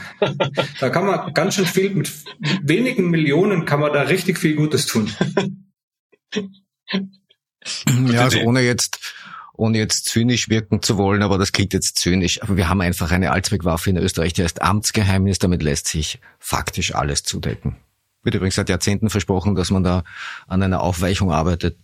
[0.80, 2.12] Da kann man ganz schön viel, mit
[2.62, 5.12] wenigen Millionen kann man da richtig viel Gutes tun.
[8.12, 9.16] Ja, also ohne jetzt,
[9.54, 12.44] ohne jetzt zynisch wirken zu wollen, aber das klingt jetzt zynisch.
[12.44, 16.94] Aber wir haben einfach eine Allzweckwaffe in Österreich, die heißt Amtsgeheimnis, damit lässt sich faktisch
[16.94, 17.78] alles zudecken.
[18.22, 20.04] Wird übrigens seit Jahrzehnten versprochen, dass man da
[20.46, 21.76] an einer Aufweichung arbeitet.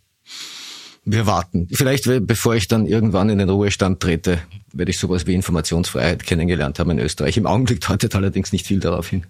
[1.06, 1.68] Wir warten.
[1.72, 4.40] Vielleicht, bevor ich dann irgendwann in den Ruhestand trete,
[4.74, 7.38] werde ich sowas wie Informationsfreiheit kennengelernt haben in Österreich.
[7.38, 9.26] Im Augenblick deutet allerdings nicht viel darauf hin.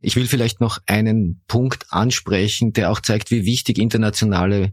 [0.00, 4.72] Ich will vielleicht noch einen Punkt ansprechen, der auch zeigt, wie wichtig internationale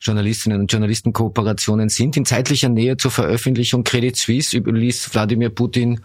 [0.00, 2.16] Journalistinnen und Journalistenkooperationen sind.
[2.16, 6.00] In zeitlicher Nähe zur Veröffentlichung Credit Suisse überließ Wladimir Putin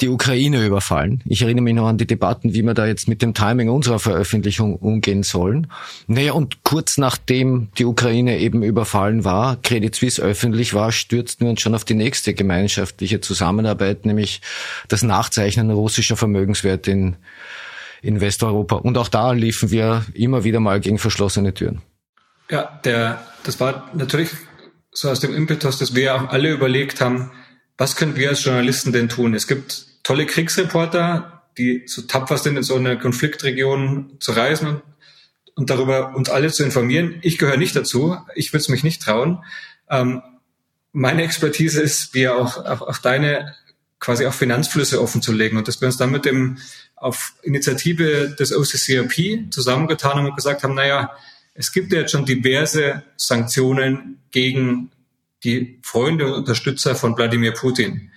[0.00, 1.22] die Ukraine überfallen.
[1.26, 3.98] Ich erinnere mich noch an die Debatten, wie wir da jetzt mit dem Timing unserer
[3.98, 5.68] Veröffentlichung umgehen sollen.
[6.08, 11.50] Naja, und kurz nachdem die Ukraine eben überfallen war, Credit Suisse öffentlich war, stürzten wir
[11.50, 14.40] uns schon auf die nächste gemeinschaftliche Zusammenarbeit, nämlich
[14.88, 17.16] das Nachzeichnen russischer Vermögenswerte in,
[18.00, 18.76] in Westeuropa.
[18.76, 21.82] Und auch da liefen wir immer wieder mal gegen verschlossene Türen.
[22.50, 24.30] Ja, der, das war natürlich
[24.90, 27.30] so aus dem Impetus, dass wir auch alle überlegt haben,
[27.82, 29.34] was können wir als Journalisten denn tun?
[29.34, 34.82] Es gibt tolle Kriegsreporter, die so tapfer sind, in so eine Konfliktregion zu reisen und,
[35.56, 37.18] und darüber uns alle zu informieren.
[37.22, 38.16] Ich gehöre nicht dazu.
[38.36, 39.42] Ich würde es mich nicht trauen.
[39.90, 40.22] Ähm,
[40.92, 43.52] meine Expertise ist, wie auch, auch, auch deine,
[43.98, 46.58] quasi auch Finanzflüsse offen zu legen und dass wir uns dann mit dem
[46.94, 51.10] auf Initiative des OCCRP zusammengetan haben und gesagt haben, naja,
[51.54, 54.91] es gibt ja jetzt schon diverse Sanktionen gegen
[55.44, 58.10] die Freunde und Unterstützer von Wladimir Putin.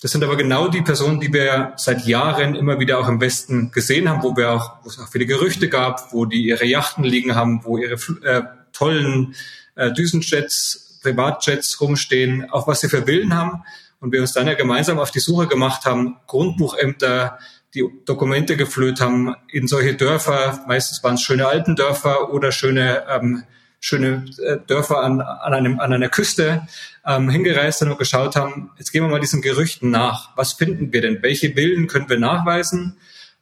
[0.00, 3.70] Das sind aber genau die Personen, die wir seit Jahren immer wieder auch im Westen
[3.70, 7.04] gesehen haben, wo wir auch, wo es auch viele Gerüchte gab, wo die ihre Yachten
[7.04, 9.36] liegen haben, wo ihre äh, tollen
[9.76, 13.62] äh, Düsenjets, Privatjets rumstehen, auch was sie für Willen haben.
[14.00, 17.38] Und wir uns dann ja gemeinsam auf die Suche gemacht haben, Grundbuchämter,
[17.72, 23.04] die Dokumente geflöht haben in solche Dörfer, meistens waren es schöne alten Dörfer oder schöne
[23.08, 23.44] ähm,
[23.82, 26.66] schöne äh, Dörfer an, an, einem, an einer Küste
[27.04, 30.36] ähm, hingereist sind und geschaut haben, jetzt gehen wir mal diesen Gerüchten nach.
[30.36, 31.20] Was finden wir denn?
[31.20, 32.96] Welche Bilden können wir nachweisen?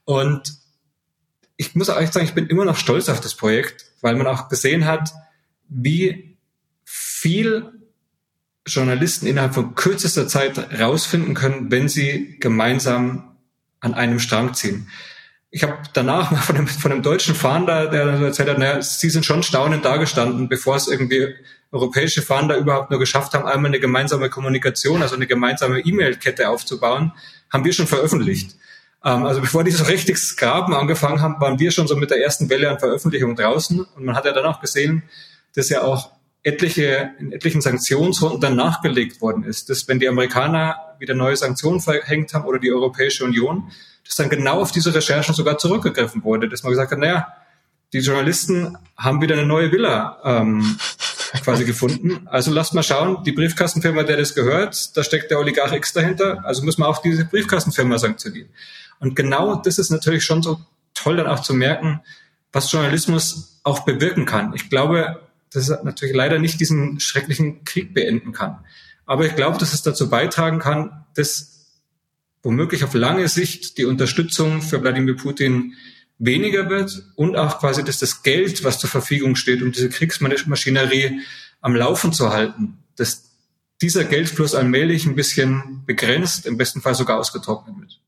[0.05, 0.55] Und
[1.59, 4.49] ich muss echt sagen, ich bin immer noch stolz auf das Projekt, weil man auch
[4.49, 5.13] gesehen hat,
[5.69, 6.39] wie
[6.85, 7.73] viel
[8.67, 13.37] Journalisten innerhalb von kürzester Zeit rausfinden können, wenn sie gemeinsam
[13.81, 14.89] an einem Strang ziehen
[15.51, 19.11] ich habe danach mal von einem, von einem deutschen Fahnder, der erzählt hat, naja, sie
[19.11, 21.35] sind schon staunend dagestanden, bevor es irgendwie
[21.73, 27.13] europäische Fahnder überhaupt nur geschafft haben, einmal eine gemeinsame Kommunikation, also eine gemeinsame E-Mail-Kette aufzubauen,
[27.53, 28.57] haben wir schon veröffentlicht.
[29.05, 32.23] Ähm, also bevor die so richtig Graben angefangen haben, waren wir schon so mit der
[32.23, 33.81] ersten Welle an Veröffentlichung draußen.
[33.81, 35.05] Und man hat ja dann auch gesehen,
[35.55, 40.77] dass ja auch etliche, in etlichen Sanktionsrunden dann nachgelegt worden ist, dass wenn die Amerikaner
[40.99, 43.71] wieder neue Sanktionen verhängt haben oder die Europäische Union,
[44.11, 47.29] dass dann genau auf diese Recherchen sogar zurückgegriffen wurde, dass man gesagt hat, naja,
[47.93, 50.79] die Journalisten haben wieder eine neue Villa ähm,
[51.45, 52.27] quasi gefunden.
[52.27, 56.45] Also lasst mal schauen, die Briefkastenfirma, der das gehört, da steckt der Oligarch X dahinter,
[56.45, 58.49] also muss man auch diese Briefkastenfirma sanktionieren.
[58.99, 60.61] Und genau das ist natürlich schon so
[60.93, 62.01] toll dann auch zu merken,
[62.53, 64.55] was Journalismus auch bewirken kann.
[64.55, 65.21] Ich glaube,
[65.53, 68.59] dass es natürlich leider nicht diesen schrecklichen Krieg beenden kann.
[69.07, 71.60] Aber ich glaube, dass es dazu beitragen kann, dass
[72.43, 75.75] womöglich auf lange Sicht die Unterstützung für Wladimir Putin
[76.19, 81.21] weniger wird und auch quasi, dass das Geld, was zur Verfügung steht, um diese Kriegsmaschinerie
[81.61, 83.31] am Laufen zu halten, dass
[83.81, 88.01] dieser Geldfluss allmählich ein bisschen begrenzt, im besten Fall sogar ausgetrocknet wird.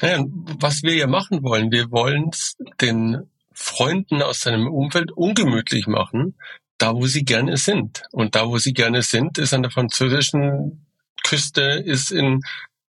[0.00, 0.24] Ja,
[0.58, 2.30] was wir ja machen wollen, wir wollen
[2.80, 6.34] den Freunden aus seinem Umfeld ungemütlich machen,
[6.76, 8.02] da wo sie gerne sind.
[8.12, 10.86] Und da wo sie gerne sind, ist an der französischen
[11.24, 12.42] Küste, ist in,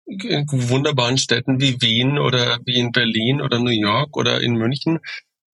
[0.07, 4.99] in wunderbaren Städten wie Wien oder wie in Berlin oder New York oder in München,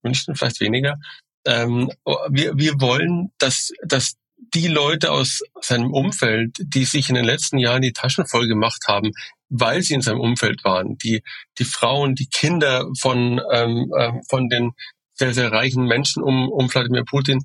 [0.02, 0.96] München vielleicht weniger.
[1.44, 1.90] Ähm,
[2.30, 7.58] wir, wir wollen, dass, dass die Leute aus seinem Umfeld, die sich in den letzten
[7.58, 9.10] Jahren die Taschen voll gemacht haben,
[9.48, 11.22] weil sie in seinem Umfeld waren, die,
[11.58, 14.72] die Frauen, die Kinder von, ähm, ähm von den
[15.14, 17.42] sehr, sehr reichen Menschen um, um Wladimir Putin.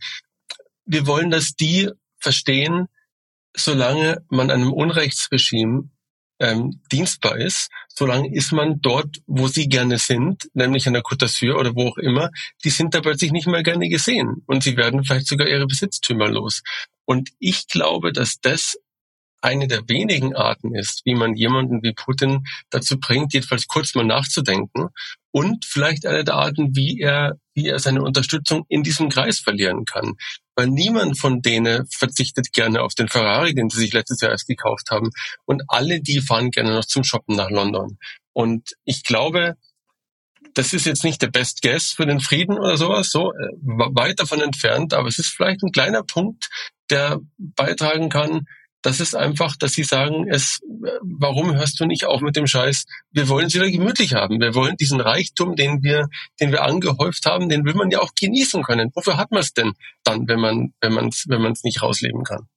[0.86, 1.89] Wir wollen, dass die
[2.20, 2.88] verstehen,
[3.55, 5.89] solange man einem Unrechtsregime
[6.40, 11.26] ähm, dienstbar ist, solange ist man dort, wo sie gerne sind, nämlich an der Côte
[11.26, 12.32] d'Azur oder wo auch immer,
[12.64, 16.30] die sind da plötzlich nicht mehr gerne gesehen und sie werden vielleicht sogar ihre Besitztümer
[16.30, 16.62] los.
[17.06, 18.78] Und ich glaube, dass das
[19.42, 24.06] eine der wenigen Arten ist, wie man jemanden wie Putin dazu bringt, jedenfalls kurz mal
[24.06, 24.90] nachzudenken
[25.32, 29.86] und vielleicht eine der Arten, wie er, wie er seine Unterstützung in diesem Kreis verlieren
[29.86, 30.16] kann.
[30.60, 34.45] Weil niemand von denen verzichtet gerne auf den Ferrari, den sie sich letztes Jahr erst
[34.45, 35.10] gekauft haben.
[35.45, 37.97] Und alle die fahren gerne noch zum Shoppen nach London.
[38.34, 39.55] Und ich glaube,
[40.55, 44.20] das ist jetzt nicht der Best Guess für den Frieden oder sowas, so äh, weit
[44.20, 46.49] davon entfernt, aber es ist vielleicht ein kleiner Punkt,
[46.89, 48.45] der beitragen kann,
[48.82, 50.60] das ist einfach, dass sie sagen, es,
[51.02, 52.86] warum hörst du nicht auf mit dem Scheiß?
[53.12, 54.40] Wir wollen es wieder gemütlich haben.
[54.40, 56.08] Wir wollen diesen Reichtum, den wir,
[56.40, 58.92] den wir angehäuft haben, den will man ja auch genießen können.
[58.96, 59.74] Wofür hat man es denn
[60.04, 62.48] dann, wenn man, wenn man es, wenn man es nicht rausleben kann?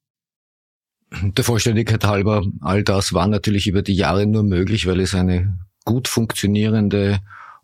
[1.11, 5.59] Der Vollständigkeit halber, all das war natürlich über die Jahre nur möglich, weil es eine
[5.85, 7.20] gut funktionierende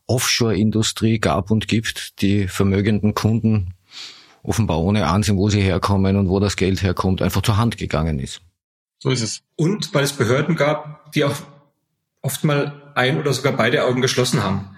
[0.07, 3.75] Offshore-Industrie gab und gibt, die vermögenden Kunden
[4.43, 8.19] offenbar ohne Ansehen, wo sie herkommen und wo das Geld herkommt, einfach zur Hand gegangen
[8.19, 8.41] ist.
[8.99, 9.43] So ist es.
[9.57, 11.37] Und weil es Behörden gab, die auch
[12.23, 14.77] oft mal ein oder sogar beide Augen geschlossen haben,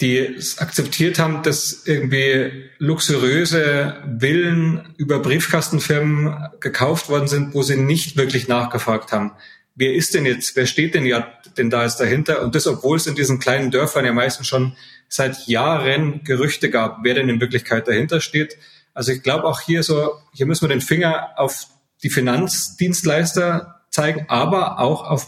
[0.00, 7.76] die es akzeptiert haben, dass irgendwie luxuriöse Villen über Briefkastenfirmen gekauft worden sind, wo sie
[7.76, 9.32] nicht wirklich nachgefragt haben.
[9.74, 12.42] Wer ist denn jetzt, wer steht denn ja denn da jetzt dahinter?
[12.42, 14.76] Und das, obwohl es in diesen kleinen Dörfern ja meistens schon
[15.08, 18.58] seit Jahren Gerüchte gab, wer denn in Wirklichkeit dahinter steht.
[18.94, 21.68] Also ich glaube auch hier so, hier müssen wir den Finger auf
[22.02, 25.26] die Finanzdienstleister zeigen, aber auch auf,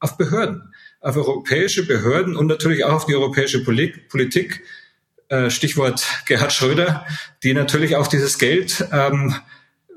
[0.00, 4.62] auf Behörden, auf europäische Behörden und natürlich auch auf die europäische Politik.
[5.28, 7.04] Äh, Stichwort Gerhard Schröder,
[7.42, 9.34] die natürlich auch dieses Geld ähm,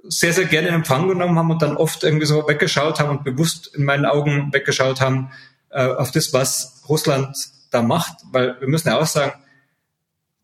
[0.03, 3.23] sehr, sehr gerne in Empfang genommen haben und dann oft irgendwie so weggeschaut haben und
[3.23, 5.31] bewusst in meinen Augen weggeschaut haben
[5.69, 7.37] äh, auf das, was Russland
[7.69, 8.17] da macht.
[8.31, 9.33] Weil wir müssen ja auch sagen,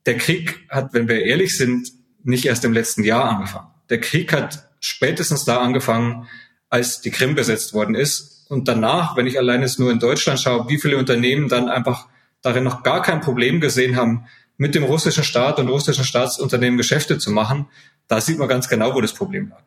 [0.06, 1.92] der Krieg hat, wenn wir ehrlich sind,
[2.24, 3.68] nicht erst im letzten Jahr angefangen.
[3.90, 6.28] Der Krieg hat spätestens da angefangen,
[6.70, 8.46] als die Krim besetzt worden ist.
[8.50, 12.08] Und danach, wenn ich allein jetzt nur in Deutschland schaue, wie viele Unternehmen dann einfach
[12.42, 14.28] darin noch gar kein Problem gesehen haben,
[14.58, 17.68] mit dem russischen Staat und russischen Staatsunternehmen Geschäfte zu machen,
[18.08, 19.64] da sieht man ganz genau, wo das Problem lag.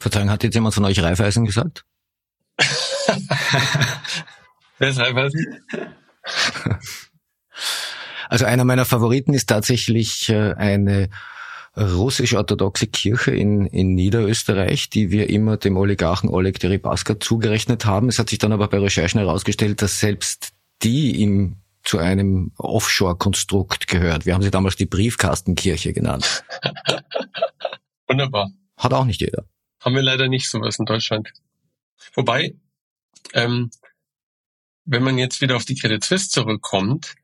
[0.00, 1.84] Verzeihung, hat jetzt jemand von euch Reifeisen gesagt?
[4.78, 5.64] Wer ist Reifeisen?
[8.28, 11.08] Also einer meiner Favoriten ist tatsächlich äh, eine
[11.76, 18.08] russisch-orthodoxe Kirche in, in Niederösterreich, die wir immer dem Oligarchen Oleg Deripaska zugerechnet haben.
[18.08, 20.52] Es hat sich dann aber bei Recherchen herausgestellt, dass selbst
[20.82, 24.24] die im zu einem Offshore-Konstrukt gehört.
[24.24, 26.44] Wir haben sie damals die Briefkastenkirche genannt.
[28.08, 28.50] Wunderbar.
[28.76, 29.44] Hat auch nicht jeder.
[29.80, 31.32] Haben wir leider nicht sowas in Deutschland.
[32.14, 32.54] Wobei,
[33.34, 33.70] ähm,
[34.84, 37.14] wenn man jetzt wieder auf die Credit Suisse zurückkommt,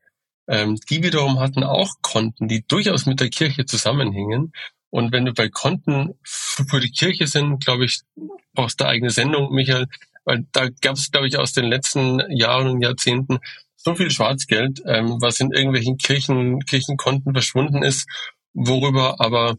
[0.49, 4.51] ähm, die wiederum hatten auch Konten, die durchaus mit der Kirche zusammenhingen.
[4.89, 8.01] Und wenn du bei Konten für die Kirche sind, glaube ich,
[8.53, 9.85] brauchst du eigene Sendung, Michael,
[10.25, 13.37] weil da gab es, glaube ich, aus den letzten Jahren und Jahrzehnten
[13.75, 18.07] so viel Schwarzgeld, ähm, was in irgendwelchen Kirchen, Kirchenkonten verschwunden ist,
[18.53, 19.57] worüber aber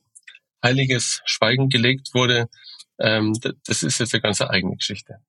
[0.63, 2.49] heiliges Schweigen gelegt wurde.
[2.99, 5.21] Ähm, das ist jetzt eine ganz eigene Geschichte.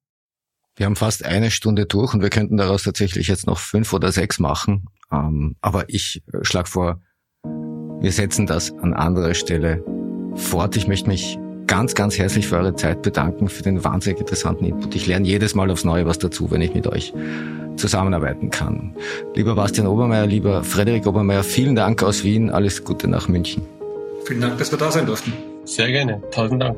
[0.82, 4.12] Wir haben fast eine Stunde durch und wir könnten daraus tatsächlich jetzt noch fünf oder
[4.12, 4.88] sechs machen.
[5.12, 7.00] Ähm, aber ich äh, schlage vor,
[7.44, 9.86] wir setzen das an anderer Stelle
[10.34, 10.76] fort.
[10.78, 14.96] Ich möchte mich ganz, ganz herzlich für eure Zeit bedanken, für den wahnsinnig interessanten Input.
[14.96, 17.14] Ich lerne jedes Mal aufs Neue was dazu, wenn ich mit euch
[17.76, 18.96] zusammenarbeiten kann.
[19.36, 22.50] Lieber Bastian Obermeier, lieber Frederik Obermeier, vielen Dank aus Wien.
[22.50, 23.62] Alles Gute nach München.
[24.26, 25.32] Vielen Dank, dass wir da sein durften.
[25.64, 26.24] Sehr gerne.
[26.32, 26.76] Tausend Dank.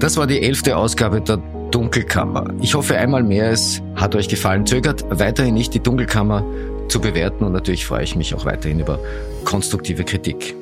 [0.00, 1.36] Das war die elfte Ausgabe der
[1.70, 2.54] Dunkelkammer.
[2.62, 4.64] Ich hoffe einmal mehr, es hat euch gefallen.
[4.64, 6.42] Zögert weiterhin nicht, die Dunkelkammer
[6.88, 8.98] zu bewerten und natürlich freue ich mich auch weiterhin über
[9.44, 10.56] konstruktive Kritik.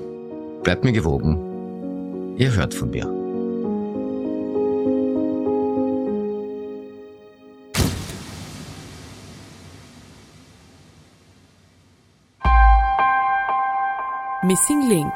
[0.64, 2.34] Bleibt mir gewogen.
[2.36, 3.07] Ihr hört von mir.
[14.43, 15.12] Missing Link